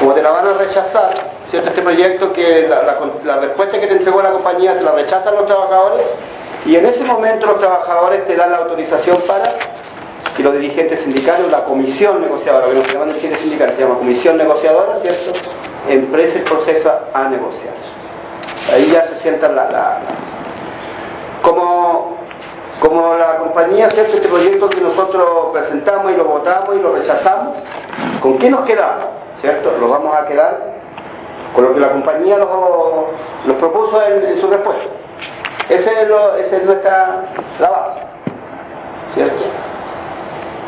como 0.00 0.12
te 0.14 0.22
la 0.22 0.30
van 0.30 0.46
a 0.48 0.52
rechazar, 0.54 1.39
¿cierto? 1.50 1.68
Este 1.70 1.82
proyecto 1.82 2.32
que 2.32 2.68
la, 2.68 3.36
respuesta 3.40 3.80
que 3.80 3.86
te 3.86 3.94
entregó 3.94 4.22
la 4.22 4.30
compañía 4.30 4.78
te 4.78 4.82
la 4.82 4.92
rechazan 4.92 5.34
los 5.34 5.46
trabajadores 5.46 6.06
y 6.64 6.76
en 6.76 6.86
ese 6.86 7.04
momento 7.04 7.46
los 7.46 7.58
trabajadores 7.58 8.26
te 8.26 8.36
dan 8.36 8.52
la 8.52 8.58
autorización 8.58 9.22
para 9.26 9.54
que 10.36 10.42
los 10.42 10.52
dirigentes 10.54 11.00
sindicales, 11.00 11.50
la 11.50 11.64
comisión 11.64 12.20
negociadora, 12.20 12.68
que 12.68 12.74
no 12.74 12.84
se 12.84 12.92
llama 12.92 13.06
dirigentes 13.06 13.40
sindicales, 13.40 13.76
se 13.76 13.82
llama 13.82 13.98
comisión 13.98 14.36
negociadora, 14.36 14.98
¿cierto? 15.00 15.32
Empresa 15.88 16.38
el 16.38 16.44
proceso 16.44 16.92
a 17.12 17.28
negociar. 17.28 17.74
Ahí 18.72 18.90
ya 18.90 19.02
se 19.04 19.16
sientan 19.16 19.56
la, 19.56 19.70
la, 19.70 19.98
como 21.42 22.20
como 22.80 23.14
la 23.14 23.36
compañía 23.36 23.90
¿cierto? 23.90 24.16
este 24.16 24.28
proyecto 24.28 24.70
que 24.70 24.80
nosotros 24.80 25.50
presentamos 25.52 26.12
y 26.12 26.16
lo 26.16 26.24
votamos 26.24 26.76
y 26.76 26.78
lo 26.78 26.94
rechazamos, 26.94 27.58
¿con 28.22 28.38
qué 28.38 28.48
nos 28.48 28.64
quedamos? 28.64 29.06
¿Cierto? 29.42 29.72
Lo 29.78 29.90
vamos 29.90 30.16
a 30.16 30.24
quedar 30.24 30.79
con 31.54 31.64
lo 31.64 31.74
que 31.74 31.80
la 31.80 31.90
compañía 31.90 32.38
los, 32.38 32.48
los 33.46 33.56
propuso 33.56 34.02
en, 34.06 34.38
su 34.40 34.48
respuesta. 34.48 34.84
Esa 35.68 36.00
es, 36.00 36.08
lo, 36.08 36.36
esa 36.36 36.56
es 36.56 36.64
nuestra 36.64 37.24
la 37.58 37.70
base, 37.70 38.00
¿cierto? 39.10 39.44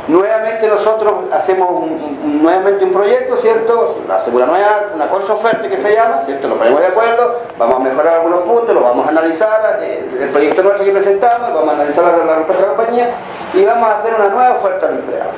Nuevamente 0.09 0.67
nosotros 0.67 1.13
hacemos 1.33 1.89
nuevamente 2.25 2.85
un 2.85 2.93
proyecto, 2.93 3.37
¿cierto? 3.37 3.99
Hacemos 4.11 4.43
una 4.43 4.47
nueva, 4.47 4.91
una 4.95 5.09
cosa 5.09 5.35
oferta 5.35 5.69
que 5.69 5.77
se 5.77 5.95
llama, 5.95 6.23
¿cierto? 6.25 6.49
Nos 6.49 6.59
ponemos 6.59 6.81
de 6.81 6.87
acuerdo, 6.89 7.41
vamos 7.57 7.77
a 7.77 7.79
mejorar 7.79 8.15
algunos 8.15 8.43
puntos, 8.43 8.75
lo 8.75 8.83
vamos 8.83 9.07
a 9.07 9.11
analizar, 9.11 9.81
el 9.81 10.31
proyecto 10.31 10.63
nuestro 10.65 10.85
que 10.85 10.91
presentamos, 10.91 11.55
vamos 11.55 11.69
a 11.69 11.73
analizar 11.75 12.05
la, 12.05 12.17
la 12.25 12.35
respuesta 12.35 12.63
de 12.65 12.69
la 12.69 12.77
compañía 12.77 13.15
y 13.55 13.65
vamos 13.65 13.89
a 13.89 13.99
hacer 13.99 14.15
una 14.15 14.29
nueva 14.29 14.57
oferta 14.57 14.89
al 14.89 14.95
empleado. 14.95 15.31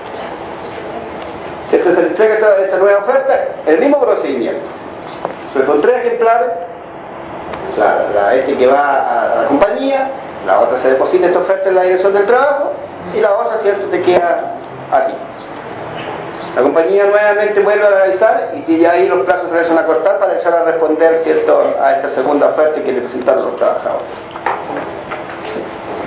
¿Cierto? 1.67 1.95
Se 1.95 2.03
le 2.03 2.09
entrega 2.09 2.35
esta, 2.35 2.59
esta 2.59 2.77
nueva 2.79 2.99
oferta, 3.01 3.39
el 3.67 3.79
mismo 3.81 4.01
procedimiento. 4.01 4.84
Pero 5.55 5.67
con 5.67 5.81
tres 5.81 5.99
ejemplares, 5.99 6.49
la, 7.79 8.35
este 8.35 8.57
que 8.57 8.67
va 8.67 9.33
a, 9.33 9.43
la 9.43 9.49
compañía, 9.49 10.11
la 10.45 10.61
otra 10.61 10.79
se 10.79 10.91
deposita 10.91 11.27
esta 11.27 11.39
oferta 11.39 11.69
en 11.69 11.75
la 11.77 11.83
dirección 11.83 12.13
del 12.13 12.27
trabajo 12.27 12.73
y 13.15 13.21
la 13.21 13.33
otra, 13.33 13.59
¿cierto?, 13.59 13.87
te 13.89 14.03
queda 14.03 14.53
a 14.91 15.07
ti. 15.07 15.15
La 16.57 16.63
compañía 16.63 17.07
nuevamente 17.07 17.61
vuelve 17.61 17.85
a 17.85 17.89
analizar 17.89 18.53
y 18.67 18.79
ya 18.79 18.93
ahí 18.93 19.09
los 19.09 19.25
plazos 19.25 19.49
se 19.49 19.57
empiezan 19.57 19.79
a 19.79 19.87
cortar 19.87 20.19
para 20.19 20.33
empezar 20.33 20.55
a 20.55 20.65
responder, 20.65 21.21
¿cierto?, 21.23 21.75
a 21.81 21.93
esta 21.93 22.11
segunda 22.11 22.49
oferta 22.49 22.83
que 22.83 22.93
le 22.93 23.01
presentaron 23.03 23.47
los 23.47 23.57
trabajadores. 23.57 24.11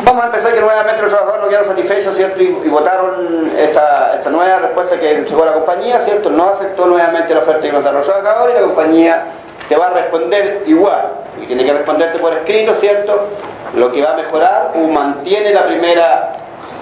Vamos 0.04 0.24
a 0.24 0.28
empezar 0.28 0.54
que 0.54 0.62
nuevamente 0.62 1.02
los 1.02 1.12
trabajadores 1.12 1.44
no 1.44 1.50
quedaron 1.50 1.68
satisfechos, 1.70 2.16
¿cierto? 2.16 2.44
Y, 2.44 2.70
votaron 2.70 3.52
esta, 3.58 4.22
nueva 4.30 4.60
respuesta 4.60 5.00
que 5.00 5.24
llegó 5.24 5.46
la 5.46 5.54
compañía, 5.54 6.06
¿cierto? 6.06 6.30
No 6.30 6.50
aceptó 6.50 6.86
nuevamente 6.86 7.34
la 7.34 7.42
oferta 7.42 7.62
que 7.62 7.72
nos 7.72 7.84
los 7.84 8.06
trabajadores 8.06 8.56
y 8.56 8.60
la 8.60 8.66
compañía 8.66 9.26
te 9.68 9.76
va 9.76 9.88
a 9.88 9.94
responder 9.94 10.64
igual. 10.68 11.12
Y 11.42 11.46
tiene 11.46 11.66
que 11.66 11.74
responderte 11.74 12.20
por 12.20 12.34
escrito, 12.34 12.76
¿cierto? 12.76 13.28
Lo 13.76 13.92
que 13.92 14.02
va 14.02 14.14
a 14.14 14.18
mejorar 14.18 14.72
o 14.76 14.88
mantiene 14.88 15.54
la 15.54 15.66
primera 15.66 16.34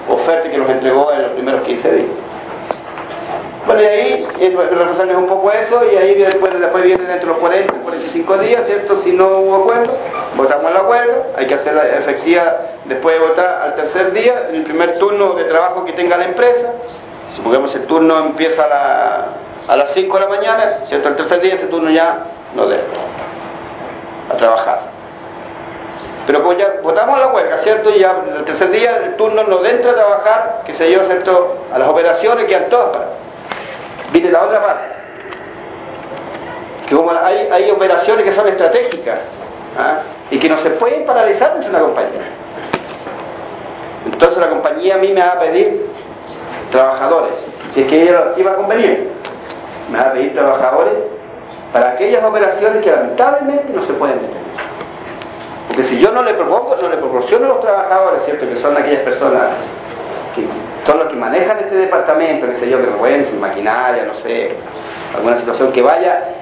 oferta 0.09 0.49
que 0.49 0.57
nos 0.57 0.69
entregó 0.69 1.11
en 1.11 1.21
los 1.23 1.31
primeros 1.31 1.61
15 1.63 1.91
días. 1.91 2.09
Bueno, 3.65 3.81
y 3.81 3.85
ahí 3.85 4.27
representan 4.51 5.15
un 5.15 5.27
poco 5.27 5.51
eso, 5.51 5.83
y 5.91 5.95
ahí 5.95 6.13
después, 6.13 6.59
después 6.59 6.83
viene 6.83 7.03
dentro 7.03 7.29
de 7.29 7.33
los 7.33 7.37
40, 7.39 7.73
45 7.81 8.37
días, 8.37 8.63
¿cierto? 8.67 9.01
Si 9.01 9.11
no 9.11 9.39
hubo 9.39 9.55
acuerdo, 9.55 9.97
votamos 10.35 10.69
el 10.69 10.77
acuerdo, 10.77 11.25
hay 11.35 11.47
que 11.47 11.55
hacerla 11.55 11.83
efectiva 11.97 12.57
después 12.85 13.19
de 13.19 13.27
votar 13.27 13.61
al 13.63 13.75
tercer 13.75 14.13
día, 14.13 14.45
en 14.49 14.55
el 14.55 14.63
primer 14.65 14.99
turno 14.99 15.33
de 15.33 15.45
trabajo 15.45 15.83
que 15.83 15.93
tenga 15.93 16.15
la 16.15 16.25
empresa. 16.25 16.73
Supongamos 17.35 17.73
el 17.73 17.85
turno 17.87 18.19
empieza 18.19 18.65
a, 18.65 18.67
la, 18.67 19.27
a 19.67 19.77
las 19.77 19.93
5 19.93 20.15
de 20.15 20.23
la 20.23 20.29
mañana, 20.29 20.79
¿cierto? 20.87 21.09
El 21.09 21.15
tercer 21.15 21.41
día 21.41 21.55
ese 21.55 21.65
turno 21.65 21.89
ya 21.89 22.19
no 22.53 22.67
debe 22.67 22.83
a 24.29 24.37
trabajar. 24.37 24.79
Pero 26.27 26.43
como 26.43 26.53
ya 26.53 26.75
votamos 26.83 27.19
la 27.19 27.27
huelga, 27.27 27.57
¿cierto? 27.57 27.89
Y 27.89 27.99
ya 27.99 28.15
el 28.37 28.45
tercer 28.45 28.69
día 28.69 28.97
el 28.97 29.15
turno 29.15 29.43
no 29.43 29.65
entra 29.65 29.91
a 29.91 29.95
trabajar, 29.95 30.61
que 30.67 30.73
se 30.73 30.91
yo, 30.91 31.03
¿cierto? 31.05 31.57
A 31.73 31.79
las 31.79 31.89
operaciones 31.89 32.45
quedan 32.45 32.69
todas 32.69 32.89
para. 32.89 33.24
Viene 34.15 34.31
la 34.31 34.43
otra 34.45 34.61
parte. 34.61 34.83
Que 36.87 36.95
como 36.95 37.11
hay, 37.11 37.69
operaciones 37.69 38.23
que 38.23 38.31
son 38.31 38.47
estratégicas 38.47 39.27
¿ah? 39.77 40.03
y 40.31 40.39
que 40.39 40.47
no 40.47 40.57
se 40.59 40.69
pueden 40.71 41.05
paralizar 41.05 41.51
dentro 41.51 41.69
de 41.69 41.75
una 41.75 41.85
compañía. 41.85 42.21
Entonces 44.05 44.37
la 44.37 44.49
compañía 44.51 44.95
a 44.95 44.97
mí 44.99 45.09
me 45.09 45.19
va 45.19 45.33
a 45.33 45.39
pedir 45.39 45.85
trabajadores, 46.71 47.33
si 47.73 47.81
es 47.81 47.89
que 47.89 48.03
ella 48.03 48.31
iba 48.37 48.51
a 48.51 48.55
convenir, 48.55 49.11
me 49.91 49.97
va 49.97 50.05
a 50.05 50.13
pedir 50.13 50.33
trabajadores 50.33 50.93
para 51.73 51.89
aquellas 51.89 52.23
operaciones 52.23 52.83
que 52.83 52.91
lamentablemente 52.91 53.73
no 53.73 53.81
se 53.81 53.93
pueden 53.95 54.21
detener. 54.21 54.43
Porque 55.67 55.83
si 55.83 55.99
yo 55.99 56.11
no 56.13 56.23
le 56.23 56.35
propongo, 56.35 56.77
no 56.81 56.87
le 56.87 56.97
proporciono 56.97 57.45
a 57.47 57.49
los 57.49 57.59
trabajadores, 57.59 58.23
¿cierto? 58.23 58.47
Que 58.47 58.61
son 58.61 58.77
aquellas 58.77 59.01
personas 59.01 59.49
son 60.85 60.99
los 60.99 61.07
que 61.07 61.15
manejan 61.15 61.59
este 61.59 61.75
departamento, 61.75 62.47
qué 62.47 62.57
sé 62.57 62.69
yo, 62.69 62.79
que 62.79 63.25
sin 63.25 63.39
maquinaria, 63.39 64.05
no 64.05 64.13
sé, 64.15 64.55
alguna 65.15 65.37
situación 65.37 65.71
que 65.71 65.81
vaya 65.81 66.35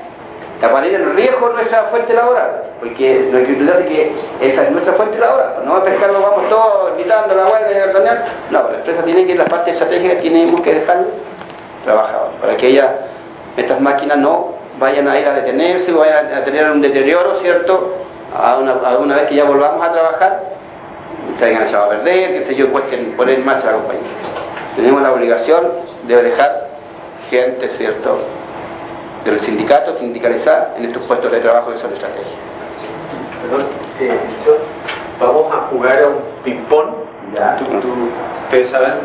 a 0.62 0.69
poner 0.69 0.93
en 0.93 1.15
riesgo 1.15 1.49
nuestra 1.49 1.84
fuente 1.86 2.13
laboral. 2.13 2.63
porque 2.79 3.29
lo 3.32 3.39
que 3.45 3.71
hace 3.71 3.86
que 3.86 4.12
esa 4.41 4.63
es 4.63 4.71
nuestra 4.71 4.93
fuente 4.93 5.17
hora. 5.17 5.62
No 5.65 5.77
a 5.77 5.84
pescar, 5.84 6.12
vamos 6.12 6.49
todos 6.49 6.95
gritando 6.95 7.36
la 7.36 7.43
huelga 7.45 7.71
y 7.71 7.79
a 7.79 8.25
No, 8.49 8.69
la 8.69 8.77
empresa 8.77 9.03
tiene 9.03 9.25
que 9.25 9.36
la 9.36 9.45
parte 9.45 9.71
estratégica 9.71 10.21
tenemos 10.21 10.62
que 10.62 10.73
dejar 10.75 11.06
trabajado 11.84 12.32
para 12.39 12.56
que 12.56 12.67
ella, 12.67 12.93
estas 13.58 13.79
máquinas 13.82 14.17
no 14.17 14.53
vayan 14.79 15.08
a 15.08 15.19
ir 15.19 15.27
a 15.27 15.34
detenerse, 15.34 15.91
vayan 15.91 16.34
a 16.34 16.43
tener 16.43 16.69
un 16.71 16.82
deterioro, 16.82 17.36
¿cierto? 17.36 17.95
A 18.36 18.58
una, 18.58 18.73
a 18.73 18.97
una 18.97 19.15
vez 19.15 19.29
que 19.29 19.36
ya 19.36 19.43
volvamos 19.43 19.86
a 19.86 19.91
trabajar, 19.91 20.39
se 21.38 21.46
hayan 21.46 21.63
echado 21.63 21.86
a 21.86 21.89
perder, 21.89 22.34
que 22.34 22.41
se 22.41 22.56
yo, 22.56 22.72
cuesten 22.72 23.15
poner 23.15 23.39
en 23.39 23.46
marcha 23.46 23.67
la 23.67 23.74
compañía. 23.74 24.12
Tenemos 24.76 25.02
la 25.02 25.12
obligación 25.12 25.63
de 26.08 26.22
dejar 26.22 26.69
gente, 27.30 27.69
¿cierto?, 27.78 28.19
del 29.24 29.39
sindicato 29.39 29.96
sindicalizar 29.96 30.74
en 30.78 30.86
estos 30.86 31.04
puestos 31.04 31.32
de 31.32 31.39
trabajo 31.39 31.72
que 31.72 31.80
son 31.80 31.93
estrategia. 31.93 32.38
Perdón, 33.41 33.65
eh, 34.00 34.19
vamos 35.19 35.46
a 35.52 35.67
jugar 35.67 36.04
a 36.04 36.08
un 36.08 36.43
ping-pong. 36.43 36.89
Ya. 37.34 37.56
¿Tú, 37.58 37.65
tú, 37.65 37.88
ustedes 38.43 38.69
saben? 38.69 39.00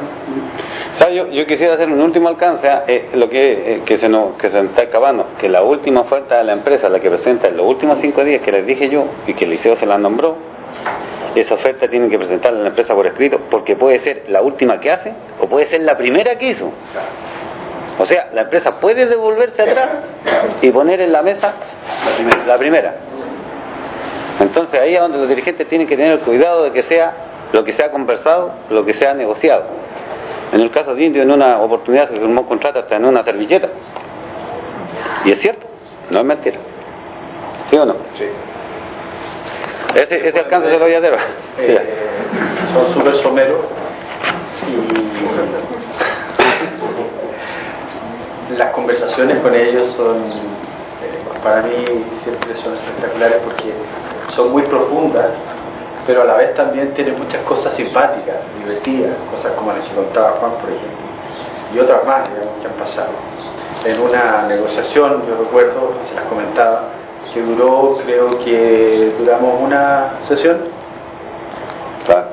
¿Sabe? 0.93 1.15
Yo, 1.15 1.27
yo 1.29 1.47
quisiera 1.47 1.75
hacer 1.75 1.89
un 1.89 2.01
último 2.01 2.29
alcance, 2.29 2.69
eh, 2.89 3.11
lo 3.15 3.31
que, 3.31 3.75
eh, 3.75 3.83
que, 3.87 3.97
se 3.97 4.09
nos, 4.09 4.35
que 4.37 4.51
se 4.51 4.59
está 4.59 4.83
acabando, 4.83 5.29
que 5.39 5.49
la 5.49 5.63
última 5.63 6.01
oferta 6.01 6.37
de 6.37 6.45
la 6.45 6.53
empresa, 6.53 6.89
la 6.89 7.01
que 7.01 7.09
presenta 7.09 7.49
en 7.49 7.57
los 7.57 7.67
últimos 7.67 8.01
cinco 8.01 8.23
días, 8.25 8.43
que 8.43 8.53
les 8.53 8.67
dije 8.67 8.91
yo, 8.91 9.07
y 9.27 9.35
que 9.35 9.45
el 9.45 9.53
liceo 9.53 9.77
se 9.77 9.87
la 9.87 9.97
nombró, 9.97 10.37
esa 11.35 11.55
oferta 11.55 11.89
tienen 11.89 12.11
que 12.11 12.19
presentarla 12.19 12.61
a 12.61 12.63
la 12.63 12.69
empresa 12.69 12.95
por 12.95 13.07
escrito, 13.07 13.41
porque 13.51 13.77
puede 13.77 14.01
ser 14.01 14.25
la 14.29 14.43
última 14.43 14.81
que 14.81 14.91
hace, 14.91 15.13
o 15.41 15.47
puede 15.47 15.67
ser 15.67 15.83
la 15.83 15.97
primera 15.97 16.37
que 16.39 16.51
hizo. 16.51 16.71
O 17.99 18.07
sea, 18.07 18.29
la 18.33 18.43
empresa 18.43 18.79
puede 18.81 19.07
devolverse 19.07 19.61
atrás 19.61 19.91
y 20.63 20.71
poner 20.71 21.01
en 21.01 21.13
la 21.13 21.23
mesa 21.23 21.53
la 22.47 22.57
primera. 22.57 22.95
Entonces 24.41 24.81
ahí 24.81 24.95
es 24.95 25.01
donde 25.01 25.19
los 25.19 25.29
dirigentes 25.29 25.69
tienen 25.69 25.87
que 25.87 25.97
tener 25.97 26.21
cuidado 26.21 26.65
de 26.65 26.73
que 26.73 26.85
sea 26.85 27.13
lo 27.53 27.65
que 27.65 27.73
se 27.73 27.85
ha 27.85 27.91
conversado, 27.91 28.53
lo 28.71 28.85
que 28.85 28.95
se 28.95 29.07
ha 29.07 29.15
negociado. 29.15 29.65
En 30.53 30.61
el 30.61 30.71
caso 30.71 30.95
de 30.95 31.05
Indio, 31.05 31.23
en 31.23 31.31
una 31.31 31.61
oportunidad 31.61 32.09
se 32.09 32.15
firmó 32.15 32.43
un 32.43 32.47
contrato 32.47 32.79
hasta 32.79 32.97
en 32.97 33.05
una 33.05 33.25
servilleta. 33.25 33.69
Y 35.25 35.33
es 35.33 35.41
cierto, 35.41 35.67
no 36.11 36.21
es 36.21 36.25
mentira. 36.25 36.59
¿Sí 37.71 37.77
o 37.77 37.85
no? 37.85 37.95
Sí. 38.17 38.25
Ese, 39.99 40.29
ese 40.29 40.39
alcance 40.39 40.69
a 40.69 41.01
dar. 41.01 41.19
Eh, 41.59 41.97
son 42.73 42.95
súper 42.95 43.15
someros 43.17 43.59
y 48.51 48.57
las 48.57 48.71
conversaciones 48.71 49.39
con 49.39 49.55
ellos 49.57 49.89
son, 49.97 50.19
eh, 50.25 51.41
para 51.43 51.63
mí 51.63 51.85
siempre 52.23 52.55
son 52.57 52.75
espectaculares 52.75 53.39
porque 53.45 53.73
son 54.37 54.53
muy 54.53 54.63
profundas, 54.63 55.31
pero 56.07 56.23
a 56.23 56.27
la 56.27 56.35
vez 56.35 56.55
también 56.55 56.95
tienen 56.95 57.19
muchas 57.19 57.43
cosas 57.43 57.75
simpáticas, 57.75 58.37
divertidas, 58.61 59.17
cosas 59.33 59.53
como 59.55 59.73
las 59.73 59.85
que 59.85 59.95
contaba 59.97 60.37
Juan, 60.39 60.53
por 60.53 60.71
ejemplo, 60.71 61.09
y 61.75 61.79
otras 61.81 62.07
más, 62.07 62.29
digamos, 62.31 62.55
que 62.61 62.69
han 62.69 62.75
pasado. 62.75 63.11
En 63.85 64.01
una 64.01 64.47
negociación, 64.47 65.27
yo 65.27 65.37
recuerdo, 65.39 65.99
se 66.03 66.15
las 66.15 66.25
comentaba, 66.25 66.98
que 67.33 67.43
duró, 67.43 67.99
creo 68.05 68.39
que 68.39 69.15
duramos 69.19 69.63
una 69.63 70.21
sesión, 70.29 70.59
Claro, 72.07 72.29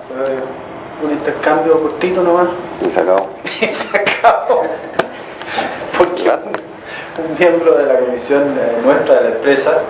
un 1.04 1.12
intercambio 1.12 1.82
cortito 1.82 2.24
nomás, 2.24 2.48
y 2.82 2.90
se 2.90 3.00
acabó. 3.02 3.30
y 3.44 3.66
se 3.66 3.98
acabó. 3.98 4.64
Porque 5.98 6.30
un, 6.30 7.26
un 7.26 7.38
miembro 7.38 7.76
de 7.76 7.86
la 7.86 8.00
comisión 8.00 8.58
eh, 8.58 8.82
nuestra 8.84 9.16
de 9.16 9.30
la 9.30 9.36
empresa 9.36 9.82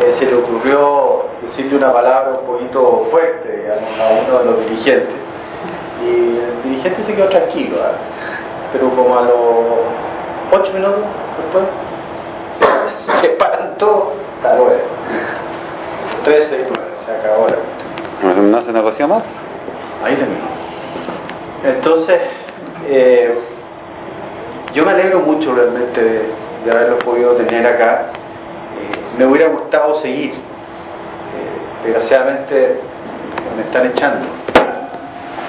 eh, 0.00 0.12
se 0.12 0.26
le 0.26 0.34
ocurrió 0.34 1.26
decirle 1.42 1.76
una 1.76 1.92
palabra 1.92 2.38
un 2.40 2.46
poquito 2.46 3.08
fuerte 3.10 3.62
digamos, 3.62 4.00
a 4.00 4.26
uno 4.26 4.38
de 4.38 4.44
los 4.44 4.60
dirigentes. 4.60 5.16
Y 6.02 6.38
el 6.38 6.62
dirigente 6.64 7.02
se 7.04 7.14
quedó 7.14 7.28
tranquilo, 7.28 7.76
¿ah? 7.80 7.92
pero 8.72 8.90
como 8.90 9.16
a 9.16 9.22
los 9.22 10.60
ocho 10.60 10.72
minutos 10.72 11.04
después 11.38 11.64
se, 12.58 13.20
se 13.20 13.28
paran 13.34 13.76
todos, 13.78 14.08
hasta 14.42 14.56
luego. 14.56 14.82
13 16.24 16.56
y 16.56 16.64
9, 16.68 16.82
se 17.06 17.12
acabó 17.12 17.46
la. 17.48 17.56
¿No 18.42 18.60
se 18.62 18.72
negoció 18.72 19.06
más? 19.08 19.22
Ahí 20.04 20.14
terminó. 20.16 20.46
Entonces, 21.64 22.20
eh, 22.88 23.38
yo 24.74 24.84
me 24.84 24.90
alegro 24.92 25.20
mucho 25.20 25.54
realmente 25.54 26.02
de, 26.02 26.30
de 26.64 26.70
haberlo 26.70 26.98
podido 26.98 27.34
tener 27.34 27.66
acá. 27.66 28.12
Eh, 28.78 28.90
me 29.18 29.26
hubiera 29.26 29.48
gustado 29.48 29.94
seguir. 30.00 30.32
Eh, 30.32 30.36
desgraciadamente 31.84 32.80
me 33.56 33.62
están 33.62 33.86
echando. 33.86 34.26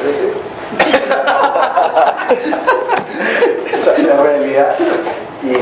Esa 3.74 3.96
es 3.96 4.04
la 4.04 4.22
realidad. 4.22 4.76
Y 5.44 5.54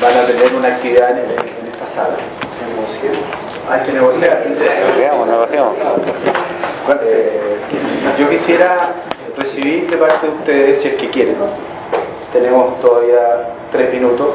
van 0.00 0.16
a 0.16 0.26
tener 0.26 0.54
una 0.54 0.68
actividad 0.68 1.10
en, 1.10 1.30
en 1.30 1.66
esta 1.72 1.86
sala. 1.94 2.16
Hay 3.68 3.80
que 3.86 3.92
negociar. 3.92 4.44
Negociamos, 4.46 5.26
negociamos. 5.28 5.76
Eh, 7.04 7.60
yo 8.18 8.28
quisiera 8.28 8.94
recibir 9.36 9.90
de 9.90 9.96
parte 9.96 10.26
de 10.26 10.32
ustedes, 10.32 10.82
si 10.82 10.88
es 10.88 10.94
que 10.96 11.10
quieren, 11.10 11.36
tenemos 12.32 12.80
todavía 12.80 13.68
tres 13.70 13.92
minutos, 13.92 14.34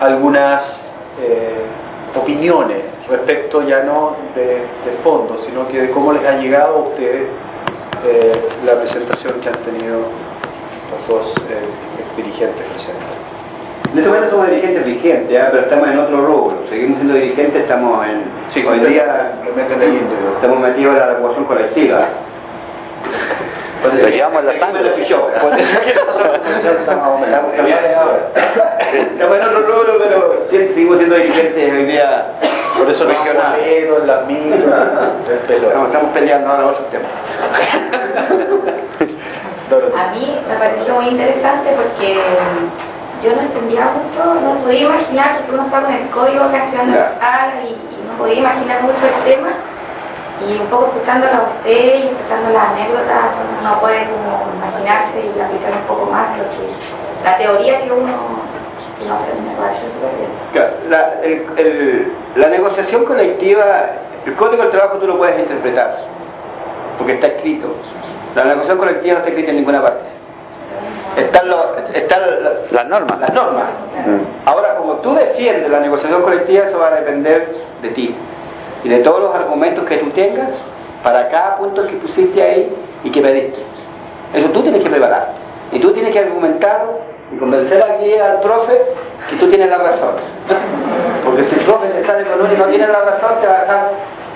algunas 0.00 0.90
eh, 1.20 1.64
opiniones 2.14 2.82
respecto 3.08 3.62
ya 3.62 3.82
no 3.82 4.16
de, 4.34 4.66
de 4.84 4.96
fondo, 5.02 5.38
sino 5.44 5.68
que 5.68 5.80
de 5.82 5.90
cómo 5.90 6.12
les 6.12 6.24
ha 6.26 6.36
llegado 6.36 6.76
a 6.76 6.78
ustedes 6.88 7.28
eh, 8.04 8.48
la 8.64 8.76
presentación 8.76 9.40
que 9.40 9.48
han 9.48 9.62
tenido 9.62 10.00
los 10.90 11.08
dos 11.08 11.34
dirigentes 12.16 12.66
presentes. 12.66 13.21
En 13.92 13.98
este 13.98 14.08
momento 14.08 14.30
somos 14.30 14.48
dirigentes 14.48 14.84
vigentes, 14.86 15.38
¿ah? 15.38 15.48
pero 15.50 15.64
estamos 15.64 15.86
en 15.86 15.98
otro 15.98 16.24
rubro. 16.24 16.56
Seguimos 16.70 16.96
siendo 16.96 17.12
dirigentes, 17.12 17.60
estamos 17.60 18.06
en. 18.06 18.24
Sí, 18.48 18.64
hoy 18.66 18.78
sí, 18.78 18.86
día 18.86 19.32
estamos 20.36 20.60
metidos 20.60 20.94
en 20.94 20.98
la 20.98 21.08
regulación 21.08 21.44
colectiva. 21.44 22.08
En 23.84 23.90
la 23.90 23.96
sangre. 24.58 24.94
Estamos 24.96 25.52
estamos 29.12 29.36
en 29.36 29.42
otro 29.42 29.60
rubro, 29.60 29.98
pero 29.98 30.46
seguimos 30.48 30.96
siendo 30.96 31.16
dirigentes 31.16 31.72
hoy 31.72 31.84
día. 31.84 32.28
Por 32.78 32.88
eso 32.88 33.06
pioneros, 33.06 34.06
las 34.06 34.26
micros, 34.26 34.72
el 35.28 35.38
pelo. 35.46 35.68
Estamos, 35.68 35.88
estamos 35.88 36.12
peleando 36.14 36.48
ahora 36.48 36.68
otros 36.68 36.88
temas. 36.88 37.10
A 39.72 40.12
mí 40.12 40.38
me 40.48 40.56
pareció 40.56 40.94
muy 40.94 41.08
interesante 41.08 41.72
porque 41.74 42.18
yo 43.22 43.34
no 43.36 43.42
entendía 43.42 43.84
mucho, 43.94 44.34
no 44.34 44.54
podía 44.62 44.80
imaginar 44.84 45.42
que 45.46 45.52
uno 45.52 45.64
estaba 45.64 45.88
en 45.88 46.02
el 46.02 46.10
código 46.10 46.44
reaccionando 46.50 46.94
Ya. 46.96 47.60
y, 47.64 47.68
y 47.68 48.04
no 48.08 48.18
podía 48.18 48.38
imaginar 48.40 48.82
mucho 48.82 49.06
el 49.06 49.24
tema. 49.24 49.48
Y 50.40 50.58
un 50.58 50.66
poco 50.66 50.86
escuchándola 50.86 51.36
a 51.38 51.42
usted 51.58 51.70
y 52.02 52.08
escuchando 52.08 52.50
las 52.50 52.68
anécdotas, 52.70 53.30
uno 53.60 53.78
puede 53.80 54.06
como 54.10 54.42
imaginarse 54.58 55.20
y 55.20 55.40
aplicar 55.40 55.72
un 55.72 55.86
poco 55.86 56.06
más 56.10 56.36
lo 56.36 56.44
que, 56.50 56.66
la 57.22 57.38
teoría 57.38 57.82
que 57.84 57.92
uno, 57.92 58.12
que 58.98 59.04
uno 59.04 59.14
aprende. 59.14 59.52
Claro, 60.52 60.72
La, 60.88 61.12
el- 61.22 61.46
el- 61.58 62.12
la 62.36 62.48
negociación 62.48 63.04
colectiva, 63.04 63.64
el 64.26 64.34
código 64.34 64.62
del 64.62 64.70
trabajo 64.72 64.98
tú 64.98 65.06
lo 65.06 65.16
puedes 65.18 65.38
interpretar, 65.38 65.96
porque 66.98 67.12
está 67.14 67.28
escrito. 67.28 67.68
La 68.34 68.44
negociación 68.44 68.78
colectiva 68.78 69.12
no 69.12 69.18
está 69.18 69.28
escrita 69.30 69.50
en 69.50 69.56
ninguna 69.58 69.82
parte. 69.82 70.00
Están, 71.16 71.48
los, 71.48 71.66
están 71.94 72.20
la- 72.42 72.52
Las 72.70 72.86
normas. 72.88 73.20
las 73.20 73.34
normas. 73.34 73.64
Mm. 74.06 74.48
Ahora, 74.48 74.76
como 74.76 74.94
tú 74.96 75.14
defiendes 75.14 75.70
la 75.70 75.80
negociación 75.80 76.22
colectiva, 76.22 76.64
eso 76.66 76.78
va 76.78 76.88
a 76.88 76.94
depender 77.00 77.48
de 77.82 77.88
ti 77.90 78.16
y 78.84 78.88
de 78.88 78.98
todos 78.98 79.20
los 79.20 79.34
argumentos 79.34 79.84
que 79.84 79.98
tú 79.98 80.10
tengas 80.10 80.60
para 81.02 81.28
cada 81.28 81.56
punto 81.56 81.86
que 81.86 81.94
pusiste 81.96 82.42
ahí 82.42 82.74
y 83.04 83.10
que 83.10 83.20
pediste. 83.20 83.60
Eso 84.34 84.48
tú 84.50 84.62
tienes 84.62 84.82
que 84.82 84.90
preparar. 84.90 85.28
Y 85.72 85.80
tú 85.80 85.92
tienes 85.92 86.12
que 86.12 86.18
argumentar 86.20 86.82
y 87.34 87.38
convencer 87.38 87.82
aquí 87.82 88.14
al 88.18 88.40
profe 88.40 88.80
que 89.30 89.36
tú 89.36 89.48
tienes 89.48 89.68
la 89.70 89.78
razón. 89.78 90.14
Porque 91.24 91.44
si 91.44 91.54
el 91.58 91.64
profe 91.64 91.88
te 91.88 92.04
sale 92.04 92.24
con 92.24 92.40
uno 92.40 92.52
y 92.52 92.56
no 92.56 92.64
tiene 92.66 92.86
la 92.88 93.00
razón, 93.00 93.32
te 93.40 93.46
va 93.46 93.54
a 93.54 93.60
dejar 93.62 93.90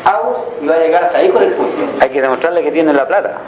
out 0.06 0.62
y 0.62 0.66
va 0.66 0.74
a 0.74 0.78
llegar 0.78 1.04
hasta 1.04 1.18
ahí 1.18 1.28
con 1.28 1.42
el 1.42 1.52
punto. 1.52 1.76
Hay 2.00 2.10
que 2.10 2.22
demostrarle 2.22 2.62
que 2.62 2.72
tiene 2.72 2.92
la 2.92 3.06
plata. 3.06 3.40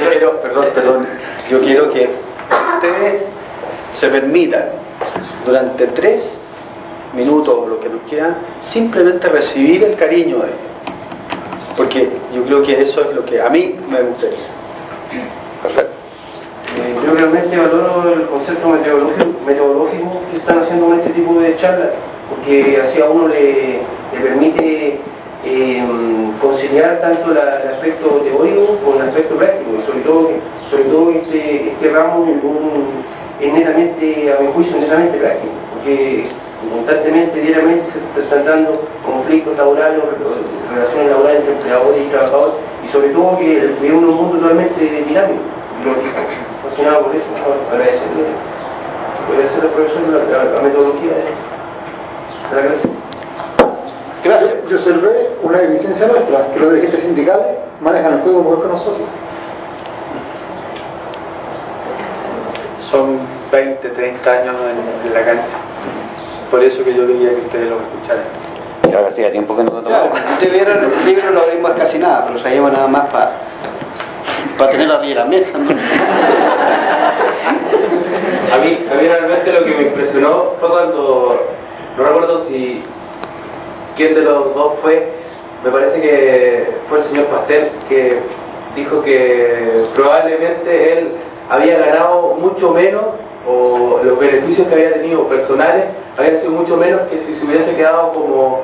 Yo 0.00 0.10
quiero, 0.10 0.40
perdón, 0.40 0.66
perdón, 0.74 1.06
yo 1.48 1.60
quiero 1.60 1.90
que 1.90 2.10
ustedes 2.74 3.22
se 3.92 4.08
permitan 4.08 4.64
durante 5.44 5.86
tres 5.88 6.38
minutos 7.14 7.54
o 7.56 7.66
lo 7.66 7.80
que 7.80 7.88
nos 7.88 8.02
quieran, 8.02 8.36
simplemente 8.60 9.28
recibir 9.28 9.84
el 9.84 9.96
cariño 9.96 10.38
de 10.38 10.48
ellos. 10.48 10.60
Porque 11.76 12.08
yo 12.34 12.44
creo 12.44 12.62
que 12.62 12.82
eso 12.82 13.02
es 13.02 13.14
lo 13.14 13.24
que 13.24 13.40
a 13.40 13.48
mí 13.48 13.74
me 13.88 14.02
gustaría. 14.02 14.38
Perfecto. 15.62 15.92
Eh, 16.76 16.96
yo 17.04 17.14
realmente 17.14 17.56
valoro 17.56 18.12
el 18.12 18.26
concepto 18.26 18.68
metodológico, 18.68 19.40
metodológico 19.46 20.22
que 20.30 20.36
están 20.38 20.58
haciendo 20.60 20.86
con 20.86 20.98
este 20.98 21.10
tipo 21.10 21.34
de 21.40 21.56
charlas. 21.56 21.90
Porque 22.28 22.80
así 22.80 23.00
a 23.00 23.06
uno 23.10 23.28
le, 23.28 23.80
permite 24.12 24.98
eh, 25.44 25.84
conciliar 26.40 27.00
tanto 27.00 27.32
la, 27.32 27.62
el 27.62 27.68
aspecto 27.74 28.08
teórico 28.24 28.78
con 28.84 29.00
el 29.00 29.08
aspecto 29.08 29.36
práctico, 29.36 29.70
y 29.78 29.86
sobre 29.86 30.00
todo, 30.00 30.30
sobre 30.70 30.84
todo 30.84 31.10
este, 31.10 31.76
ramo 31.92 32.26
es 33.40 33.52
netamente, 33.52 34.32
a 34.32 34.40
mi 34.40 34.52
juicio, 34.52 34.76
netamente 34.76 35.18
práctico, 35.18 35.52
porque 35.74 36.28
constantemente, 36.72 37.40
diariamente 37.40 37.86
se 38.14 38.20
están 38.20 38.44
dando 38.44 38.80
conflictos 39.04 39.56
laborales, 39.58 40.02
relaciones 40.72 41.10
laborales 41.10 41.40
entre 41.40 41.54
empleadores 41.54 42.00
y 42.00 42.10
trabajadores, 42.10 42.54
y 42.84 42.88
sobre 42.88 43.08
todo 43.10 43.38
que 43.38 43.74
vivimos 43.80 44.02
en 44.02 44.08
un 44.08 44.16
mundo 44.16 44.38
totalmente 44.38 44.80
dinámico. 44.80 45.42
Fascinado 46.62 47.04
por 47.04 47.14
eso, 47.14 47.26
agradecerle, 47.70 48.24
agradecerle 49.28 49.68
al 49.68 49.74
profesor 49.74 50.02
la, 50.08 50.38
la, 50.38 50.44
la 50.50 50.62
metodología 50.62 51.12
de, 51.12 51.55
Gracias. 54.24 54.54
Yo 54.68 54.76
observé 54.76 55.30
una 55.42 55.62
evidencia 55.62 56.06
nuestra, 56.06 56.52
que 56.52 56.58
los 56.58 56.72
dirigentes 56.72 57.02
sindicales 57.02 57.46
manejan 57.80 58.14
el 58.14 58.20
juego 58.22 58.42
mejor 58.42 58.62
que 58.62 58.68
nosotros. 58.68 59.08
Son 62.90 63.18
20, 63.52 63.88
30 63.88 64.30
años 64.30 64.56
en, 64.70 65.06
en 65.08 65.14
la 65.14 65.24
cancha. 65.24 65.56
Por 66.50 66.62
eso 66.62 66.84
que 66.84 66.94
yo 66.94 67.06
quería 67.06 67.30
que 67.30 67.42
ustedes 67.42 67.70
lo 67.70 67.76
escucharan. 67.80 68.24
Y 68.88 68.92
ahora 68.94 69.08
hacía 69.08 69.30
tiempo 69.32 69.56
que 69.56 69.64
no 69.64 69.70
lo 69.70 69.82
Claro, 69.82 70.12
viera 70.40 70.74
el 70.74 71.04
libro 71.04 71.30
no 71.32 71.40
abrimos 71.40 71.72
casi 71.72 71.98
nada, 71.98 72.24
pero 72.26 72.38
salimos 72.38 72.72
nada 72.72 72.86
más 72.86 73.08
para 73.08 73.32
para 74.58 74.70
tener 74.70 74.90
arriba 74.90 75.08
de 75.08 75.14
la 75.14 75.24
mesa, 75.26 75.58
¿no? 75.58 75.70
A 78.52 78.58
mí, 78.58 78.86
a 78.90 78.94
mí 78.94 79.08
realmente 79.08 79.52
lo 79.52 79.64
que 79.64 79.70
me 79.72 79.82
impresionó 79.82 80.52
fue 80.60 80.68
cuando, 80.68 81.40
no 81.96 82.04
recuerdo 82.04 82.44
si 82.46 82.82
quién 83.96 84.14
de 84.14 84.22
los 84.22 84.54
dos 84.54 84.74
fue, 84.82 85.12
me 85.64 85.70
parece 85.70 86.00
que 86.00 86.76
fue 86.88 86.98
el 86.98 87.04
señor 87.04 87.26
Pastel, 87.26 87.70
que 87.88 88.20
dijo 88.74 89.02
que 89.02 89.86
probablemente 89.94 90.92
él 90.92 91.12
había 91.48 91.78
ganado 91.78 92.34
mucho 92.34 92.70
menos 92.72 93.04
o 93.48 94.00
los 94.02 94.18
beneficios 94.18 94.66
que 94.68 94.74
había 94.74 94.94
tenido 94.94 95.28
personales 95.28 95.84
habían 96.18 96.40
sido 96.40 96.52
mucho 96.52 96.76
menos 96.76 97.02
que 97.08 97.18
si 97.18 97.34
se 97.34 97.44
hubiese 97.44 97.76
quedado 97.76 98.12
como 98.12 98.62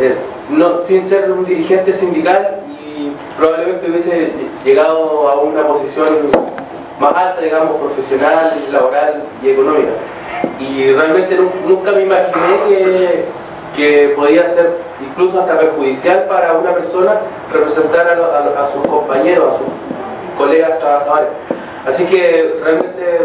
eh, 0.00 0.16
no, 0.50 0.82
sin 0.86 1.08
ser 1.08 1.30
un 1.30 1.44
dirigente 1.44 1.92
sindical 1.92 2.64
y 2.84 3.12
probablemente 3.38 3.90
hubiese 3.90 4.32
llegado 4.64 5.28
a 5.28 5.40
una 5.40 5.66
posición 5.66 6.30
más 6.98 7.14
alta, 7.14 7.40
digamos, 7.40 7.80
profesional, 7.80 8.66
laboral 8.70 9.24
y 9.42 9.50
económica. 9.50 9.92
Y 10.58 10.92
realmente 10.92 11.34
nu- 11.36 11.52
nunca 11.66 11.92
me 11.92 12.02
imaginé 12.02 12.64
que, 12.68 13.24
que 13.76 14.08
podía 14.16 14.46
ser 14.54 14.70
incluso 15.00 15.40
hasta 15.40 15.58
perjudicial 15.58 16.24
para 16.28 16.52
una 16.58 16.74
persona 16.74 17.20
representar 17.52 18.08
a, 18.08 18.12
a 18.12 18.64
a 18.66 18.72
sus 18.72 18.86
compañeros, 18.86 19.54
a 19.54 19.58
sus 19.58 19.68
colegas 20.38 20.78
trabajadores. 20.78 21.28
Así 21.86 22.04
que 22.06 22.54
realmente 22.62 23.20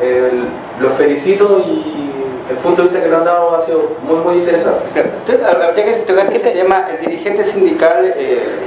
eh, 0.00 0.32
los 0.80 0.92
felicito 0.94 1.60
y 1.64 2.12
el 2.50 2.56
punto 2.58 2.82
de 2.82 2.88
vista 2.88 3.04
que 3.04 3.10
nos 3.10 3.20
han 3.20 3.24
dado 3.24 3.56
ha 3.56 3.66
sido 3.66 3.90
muy, 4.02 4.16
muy 4.16 4.34
interesante. 4.38 4.84
Ahora 5.46 5.74
que 5.74 6.04
tocaste 6.06 6.36
este 6.36 6.50
tema, 6.50 6.86
el 6.90 7.06
dirigente 7.06 7.44
sindical, 7.44 8.12
eh, 8.16 8.58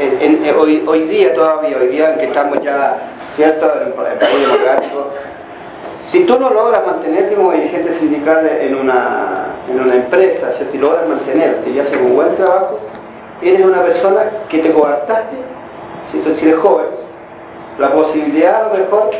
en- 0.00 0.44
en- 0.44 0.54
hoy, 0.56 0.82
hoy 0.86 1.02
día 1.02 1.34
todavía, 1.34 1.76
hoy 1.78 1.88
día 1.88 2.12
en 2.14 2.18
que 2.18 2.24
estamos 2.26 2.60
ya, 2.62 2.96
¿cierto?, 3.36 3.70
en 3.80 3.88
el 3.88 3.92
país 4.18 4.40
democrático, 4.40 5.10
si 6.16 6.24
tú 6.24 6.38
no 6.40 6.48
logras 6.48 6.86
mantenerte 6.86 7.34
como 7.34 7.52
dirigente 7.52 7.92
sindical 7.98 8.46
en 8.46 8.74
una, 8.74 9.56
en 9.68 9.80
una 9.80 9.96
empresa, 9.96 10.48
y 10.72 10.78
logras 10.78 11.06
mantenerte 11.06 11.68
y 11.68 11.78
haces 11.78 12.00
un 12.00 12.16
buen 12.16 12.34
trabajo, 12.36 12.78
eres 13.42 13.62
una 13.66 13.82
persona 13.82 14.22
que 14.48 14.60
te 14.60 14.72
coartaste, 14.72 15.36
si 16.10 16.46
eres 16.48 16.58
joven, 16.60 16.86
la 17.78 17.92
posibilidad 17.92 18.64
a 18.64 18.68
lo 18.68 18.78
mejor 18.78 19.10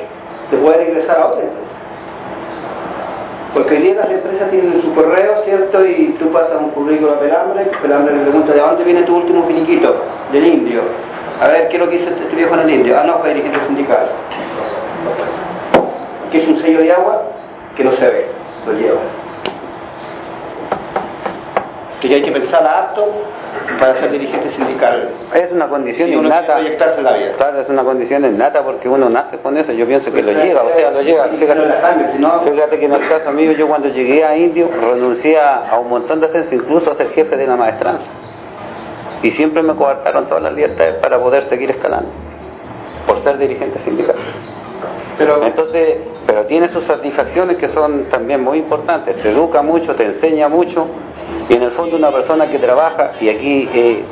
de 0.51 0.57
poder 0.57 0.89
ingresar 0.89 1.19
a 1.19 1.27
otra 1.27 1.43
empresa. 1.43 1.67
Porque 3.53 3.75
hoy 3.75 3.83
día 3.83 3.95
las 3.97 4.11
empresas 4.11 4.51
tienen 4.51 4.81
su 4.81 4.95
correo, 4.95 5.43
¿cierto? 5.45 5.85
Y 5.85 6.17
tú 6.19 6.33
pasas 6.33 6.63
un 6.63 6.71
currículo 6.71 7.13
a 7.13 7.21
Pelambre, 7.21 7.71
Pelambre 7.83 8.17
le 8.17 8.23
pregunta, 8.23 8.55
¿de 8.55 8.61
dónde 8.61 8.85
viene 8.85 9.03
tu 9.03 9.17
último 9.17 9.45
finiquito? 9.47 9.97
Del 10.33 10.47
indio. 10.47 10.81
A 11.43 11.49
ver, 11.49 11.69
¿qué 11.69 11.77
es 11.77 11.83
lo 11.83 11.91
que 11.91 11.97
hizo 11.97 12.09
este 12.09 12.23
este 12.23 12.37
viejo 12.37 12.55
en 12.55 12.61
el 12.61 12.71
indio? 12.71 12.99
Ah, 12.99 13.05
no, 13.05 13.19
fue 13.19 13.35
dirigente 13.35 13.59
sindical. 13.67 14.09
Que 16.31 16.39
es 16.39 16.49
un 16.49 16.59
sello 16.59 16.81
de 16.81 16.93
agua 16.93 17.23
que 17.77 17.85
no 17.85 17.93
se 17.93 18.07
ve, 18.07 18.27
lo 18.67 18.73
lleva. 18.73 19.01
Que 22.01 22.09
ya 22.09 22.17
hay 22.17 22.23
que 22.23 22.31
pensar 22.33 22.63
harto 22.63 23.07
para 23.81 23.95
ser 23.95 24.11
dirigente 24.11 24.51
sindical. 24.51 25.09
Es 25.35 25.51
una 25.51 25.67
condición 25.69 26.09
Si 26.09 26.15
innata. 26.15 26.55
proyectarse 26.57 26.99
en 26.99 27.05
la 27.05 27.17
vida. 27.17 27.33
Claro, 27.39 27.61
es 27.61 27.69
una 27.71 27.85
condición 27.85 28.25
innata 28.25 28.63
porque 28.63 28.87
uno 28.89 29.09
nace 29.09 29.39
con 29.39 29.57
eso. 29.57 29.73
Yo 29.73 29.87
pienso 29.87 30.13
que 30.13 30.23
lo 30.23 30.33
llega, 30.33 30.63
o 30.63 30.69
sea, 30.69 30.91
lo 30.91 31.03
sino- 32.13 32.41
Fíjate 32.41 32.79
que 32.79 32.85
en 32.85 32.93
el 32.93 33.09
caso 33.09 33.31
mío, 33.33 33.53
yo 33.53 33.67
cuando 33.67 33.89
llegué 33.89 34.25
a 34.25 34.37
Indio 34.37 34.69
renuncié 34.71 35.39
a 35.39 35.71
a 35.71 35.79
un 35.79 35.89
montón 35.89 36.21
de 36.21 36.27
ascensos, 36.27 36.53
incluso 36.53 36.93
a 36.93 36.97
ser 36.97 37.09
jefe 37.09 37.35
de 37.37 37.47
la 37.47 37.57
maestranza. 37.57 38.07
Y 39.23 39.31
siempre 39.31 39.63
me 39.63 39.75
coartaron 39.75 40.27
todas 40.29 40.43
las 40.43 40.53
libertades 40.53 40.97
para 40.97 41.19
poder 41.19 41.45
seguir 41.49 41.71
escalando, 41.71 42.11
por 43.07 43.23
ser 43.25 43.39
dirigente 43.39 43.81
sindical. 43.89 44.17
Pero 45.19 45.43
Entonces, 45.43 45.99
pero 46.27 46.45
tiene 46.47 46.69
sus 46.69 46.85
satisfacciones 46.85 47.57
que 47.57 47.69
son 47.69 48.07
también 48.11 48.43
muy 48.43 48.59
importantes. 48.59 49.17
Te 49.23 49.31
educa 49.31 49.63
mucho, 49.63 49.95
te 49.95 50.05
enseña 50.05 50.49
mucho. 50.49 50.87
Y 51.49 51.55
en 51.55 51.63
el 51.63 51.71
fondo 51.73 51.97
una 51.97 52.11
persona 52.11 52.49
que 52.49 52.59
trabaja, 52.59 53.13
y 53.21 53.29
aquí 53.29 53.69
eh, 53.73 54.05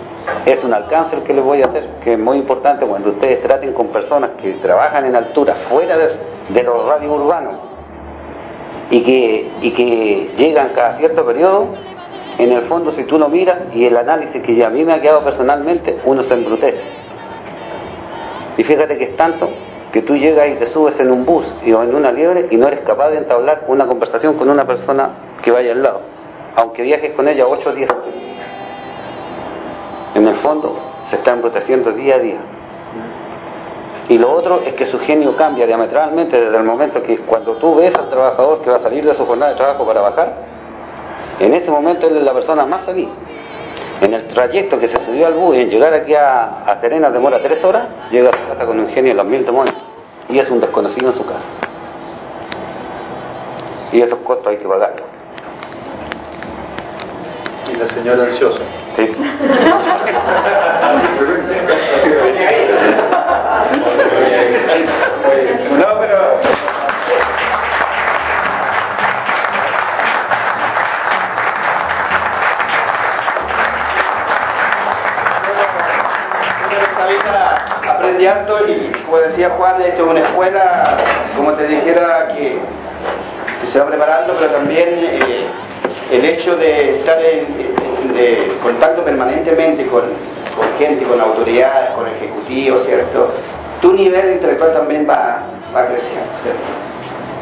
es 0.47 0.65
un 0.65 0.73
alcance 0.73 1.17
el 1.17 1.23
que 1.25 1.35
les 1.35 1.45
voy 1.45 1.63
a 1.63 1.67
hacer, 1.67 1.87
que 2.03 2.13
es 2.13 2.19
muy 2.19 2.39
importante 2.39 2.87
cuando 2.87 3.11
ustedes 3.11 3.43
traten 3.43 3.73
con 3.73 3.89
personas 3.89 4.31
que 4.41 4.53
trabajan 4.55 5.05
en 5.05 5.17
altura, 5.17 5.55
fuera 5.69 5.97
de, 5.99 6.63
los 6.63 6.87
radios 6.87 7.13
urbanos, 7.13 7.55
y 8.91 9.03
que, 9.03 9.51
y 9.61 9.71
que 9.73 10.31
llegan 10.37 10.71
cada 10.75 10.97
cierto 10.97 11.25
periodo, 11.27 11.69
en 12.39 12.53
el 12.53 12.63
fondo 12.63 12.93
si 12.93 13.05
tú 13.05 13.19
lo 13.19 13.29
miras 13.29 13.75
y 13.75 13.85
el 13.85 13.97
análisis 13.97 14.43
que 14.43 14.57
ya 14.57 14.67
a 14.67 14.71
mí 14.71 14.85
me 14.85 14.95
ha 14.95 15.01
quedado 15.01 15.21
personalmente, 15.23 15.99
uno 16.05 16.23
se 16.23 16.35
embrutece. 16.35 16.81
Y 18.57 18.65
fíjate 18.65 18.97
que 18.97 19.05
es 19.05 19.17
tanto 19.17 19.51
que 19.95 20.03
tú 20.03 20.17
llegas 20.17 20.49
y 20.49 20.55
te 20.57 20.67
subes 20.73 20.99
en 20.99 21.09
un 21.13 21.25
bus 21.25 21.47
o 21.65 21.83
en 21.85 21.95
una 21.95 22.11
liebre 22.11 22.49
y 22.51 22.57
no 22.57 22.67
eres 22.67 22.81
capaz 22.81 23.11
de 23.11 23.19
entablar 23.19 23.63
una 23.69 23.87
conversación 23.87 24.35
con 24.35 24.51
una 24.51 24.67
persona 24.67 25.37
que 25.41 25.53
vaya 25.53 25.71
al 25.71 25.85
lado, 25.85 26.01
aunque 26.57 26.83
viajes 26.83 27.13
con 27.13 27.29
ella 27.29 27.47
8 27.47 27.71
o 27.71 27.73
10 27.73 27.89
veces. 27.89 28.15
En 30.17 30.27
el 30.27 30.35
fondo 30.39 30.77
se 31.11 31.17
está 31.17 31.35
embruteciendo 31.35 31.93
día 31.93 32.17
a 32.17 32.19
día. 32.19 32.39
Y 34.09 34.19
lo 34.19 34.33
otro 34.33 34.63
es 34.67 34.75
que 34.75 34.87
su 34.87 34.99
genio 34.99 35.37
cambia 35.37 35.65
diametralmente 35.65 36.41
desde 36.41 36.57
el 36.57 36.65
momento 36.65 37.01
que 37.01 37.19
cuando 37.19 37.53
tú 37.59 37.77
ves 37.77 37.95
al 37.95 38.11
trabajador 38.11 38.63
que 38.63 38.71
va 38.71 38.79
a 38.79 38.83
salir 38.83 39.07
de 39.07 39.15
su 39.15 39.25
jornada 39.25 39.53
de 39.53 39.59
trabajo 39.59 39.87
para 39.87 40.01
bajar, 40.01 40.33
en 41.39 41.55
ese 41.55 41.71
momento 41.71 42.09
él 42.09 42.17
es 42.17 42.25
la 42.25 42.33
persona 42.33 42.67
más 42.67 42.85
feliz. 42.85 43.11
En 44.05 44.13
el 44.13 44.27
trayecto 44.27 44.79
que 44.79 44.89
se 44.89 45.03
subió 45.07 45.29
al 45.29 45.33
bus 45.33 45.57
y 45.57 45.63
en 45.63 45.71
llegar 45.71 45.95
aquí 45.95 46.15
a, 46.15 46.65
a 46.67 46.79
Serena 46.83 47.11
demora 47.11 47.39
tres 47.39 47.65
horas, 47.65 47.89
llega 48.11 48.29
a 48.29 48.33
su 48.33 48.49
casa 48.49 48.67
con 48.67 48.79
un 48.79 48.91
genio 48.91 49.13
de 49.13 49.17
los 49.17 49.25
mil 49.25 49.47
demonios 49.47 49.75
y 50.29 50.39
es 50.39 50.51
un 50.51 50.61
desconocido 50.61 51.11
en 51.11 51.17
su 51.17 51.25
casa. 51.25 51.47
Y 53.93 54.03
esos 54.03 54.19
costos 54.19 54.49
hay 54.49 54.59
que 54.59 54.69
pagarlos. 54.69 55.07
Y 57.73 57.77
la 57.77 57.89
señora 57.89 58.25
ansiosa. 58.25 58.61
¿sí? 58.95 59.09
Juan, 79.51 79.81
esto 79.83 80.05
es 80.05 80.11
una 80.11 80.21
escuela, 80.21 80.97
como 81.37 81.53
te 81.55 81.67
dijera, 81.67 82.29
que, 82.29 82.59
se 83.71 83.79
va 83.79 83.87
preparando, 83.87 84.35
pero 84.39 84.53
también 84.53 84.89
eh, 84.89 85.47
el 86.13 86.25
hecho 86.25 86.57
de 86.57 86.99
estar 86.99 87.19
en, 87.23 87.75
contacto 88.63 89.03
permanentemente 89.03 89.87
con, 89.87 90.03
gente, 90.79 91.05
con 91.05 91.21
autoridades, 91.21 91.91
con 91.91 92.07
ejecutivos, 92.09 92.85
¿cierto? 92.85 93.33
Tu 93.81 93.93
nivel 93.93 94.35
intelectual 94.35 94.73
también 94.73 95.07
va, 95.09 95.43
va 95.75 95.87
creciendo, 95.87 96.31
¿cierto? 96.43 96.63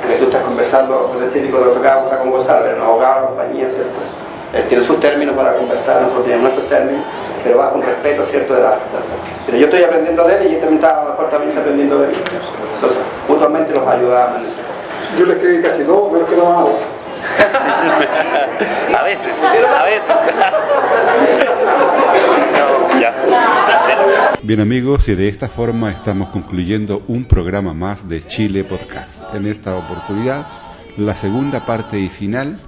Porque 0.00 0.16
tú 0.16 0.24
estás 0.24 0.44
conversando 0.44 1.09
con 1.09 1.22
el 1.22 1.30
técnico 1.30 1.59
de 1.59 1.64
los 1.66 1.76
abogados, 1.76 2.18
con 2.18 2.30
Gonzalo, 2.30 2.76
un 2.76 2.82
abogado 2.82 3.14
de 3.14 3.20
la 3.20 3.26
compañía, 3.26 3.68
¿cierto? 3.70 4.32
Él 4.53 4.68
tiene 4.68 4.84
sus 4.84 5.00
términos 5.00 5.34
para 5.34 5.55
conversar, 5.55 6.03
nosotros 6.03 6.24
tenemos 6.24 6.44
nuestros 6.44 6.68
términos, 6.68 7.05
pero 7.42 7.59
bajo 7.59 7.76
un 7.76 7.82
respeto, 7.82 8.26
¿cierto? 8.26 8.55
De 8.55 8.61
la, 8.61 8.78
pero 9.46 9.59
yo 9.59 9.64
estoy 9.64 9.82
aprendiendo 9.82 10.24
de 10.26 10.36
él 10.36 10.42
y 10.42 10.55
él 10.55 10.61
también 10.61 10.82
está, 10.82 11.00
a 11.00 11.05
lo 11.05 11.11
mejor 11.11 11.30
también 11.30 11.50
está 11.50 11.62
aprendiendo 11.62 11.98
de 12.00 12.09
mí. 12.09 12.14
Entonces, 12.74 12.98
mutuamente 13.28 13.72
nos 13.72 13.94
ayudamos. 13.94 14.42
Yo 15.18 15.24
le 15.24 15.32
escribí 15.34 15.62
casi 15.62 15.84
todo, 15.84 16.11
menos 16.11 16.28
que 16.28 16.36
lo 16.36 16.48
hago. 16.53 16.78
a 18.98 19.03
veces, 19.05 19.32
a 19.42 19.84
veces. 19.84 20.03
Bien 24.42 24.61
amigos, 24.61 25.09
y 25.09 25.14
de 25.14 25.28
esta 25.28 25.48
forma 25.48 25.90
estamos 25.92 26.28
concluyendo 26.28 27.03
un 27.09 27.24
programa 27.24 27.72
más 27.72 28.07
de 28.07 28.26
Chile 28.26 28.64
Podcast. 28.64 29.34
En 29.34 29.46
esta 29.46 29.76
oportunidad, 29.76 30.46
la 30.98 31.14
segunda 31.14 31.61
parte 31.64 31.98
y 31.98 32.09
final 32.09 32.59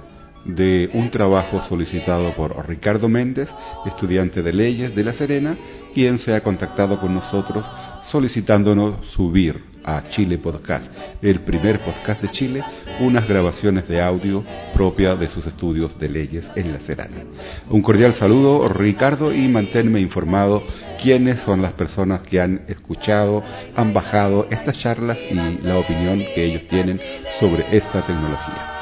de 0.45 0.89
un 0.93 1.09
trabajo 1.09 1.61
solicitado 1.67 2.31
por 2.33 2.67
Ricardo 2.67 3.09
Méndez, 3.09 3.49
estudiante 3.85 4.41
de 4.41 4.53
leyes 4.53 4.95
de 4.95 5.03
La 5.03 5.13
Serena, 5.13 5.57
quien 5.93 6.19
se 6.19 6.35
ha 6.35 6.41
contactado 6.41 6.99
con 6.99 7.13
nosotros 7.13 7.65
solicitándonos 8.03 9.07
subir 9.07 9.75
a 9.83 10.09
Chile 10.09 10.37
Podcast, 10.39 10.91
el 11.21 11.41
primer 11.41 11.79
podcast 11.79 12.21
de 12.21 12.29
Chile, 12.29 12.63
unas 12.99 13.27
grabaciones 13.27 13.87
de 13.87 14.01
audio 14.01 14.43
propia 14.73 15.15
de 15.15 15.29
sus 15.29 15.45
estudios 15.45 15.97
de 15.99 16.09
leyes 16.09 16.49
en 16.55 16.73
La 16.73 16.79
Serena. 16.79 17.23
Un 17.69 17.81
cordial 17.81 18.15
saludo, 18.15 18.67
Ricardo, 18.67 19.33
y 19.33 19.47
manténme 19.47 19.99
informado 19.99 20.63
quiénes 21.01 21.39
son 21.41 21.61
las 21.61 21.73
personas 21.73 22.21
que 22.21 22.41
han 22.41 22.65
escuchado, 22.67 23.43
han 23.75 23.93
bajado 23.93 24.47
estas 24.49 24.79
charlas 24.79 25.17
y 25.29 25.35
la 25.35 25.77
opinión 25.77 26.19
que 26.33 26.45
ellos 26.45 26.67
tienen 26.67 26.99
sobre 27.39 27.65
esta 27.75 28.01
tecnología. 28.01 28.74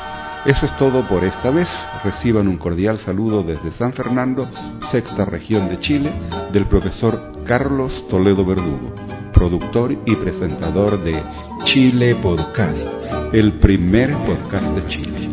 Eso 0.46 0.66
es 0.66 0.78
todo 0.78 1.08
por 1.08 1.24
esta 1.24 1.52
vez. 1.52 1.70
Reciban 2.04 2.50
un 2.50 2.58
cordial 2.58 3.00
saludo 3.00 3.44
desde 3.44 3.72
San 3.72 3.94
Fernando, 3.94 4.46
sexta 4.91 5.24
región 5.24 5.70
de 5.70 5.80
Chile, 5.80 6.12
del 6.52 6.66
profesor 6.66 7.32
Carlos 7.46 8.06
Toledo 8.10 8.46
Verdugo, 8.46 8.94
productor 9.34 9.94
y 10.06 10.16
presentador 10.16 11.02
de 11.02 11.24
Chile 11.64 12.16
Podcast, 12.16 12.86
el 13.32 13.54
primer 13.54 14.12
podcast 14.18 14.66
de 14.66 14.88
Chile. 14.88 15.30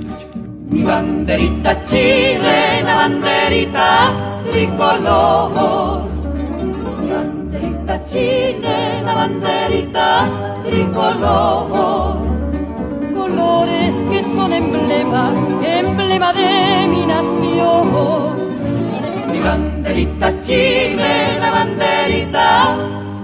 Mi 0.69 0.85
banderita 0.85 1.85
chilena, 1.87 2.95
banderita 2.95 4.43
tricolor. 4.49 6.09
Mi 7.03 7.11
banderita 7.11 8.05
chilena, 8.05 9.15
banderita 9.15 10.63
tricolor 10.65 12.31
colores 13.31 14.00
emblema, 14.53 15.33
emblema 15.63 16.33
de 16.33 16.87
mi 16.89 17.07
nación. 17.07 17.91
Mi 19.31 19.39
banderita 19.41 20.41
chile, 20.43 21.39
la 21.41 21.51
banderita 21.51 22.77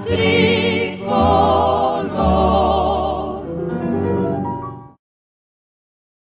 tricolor. 0.06 1.85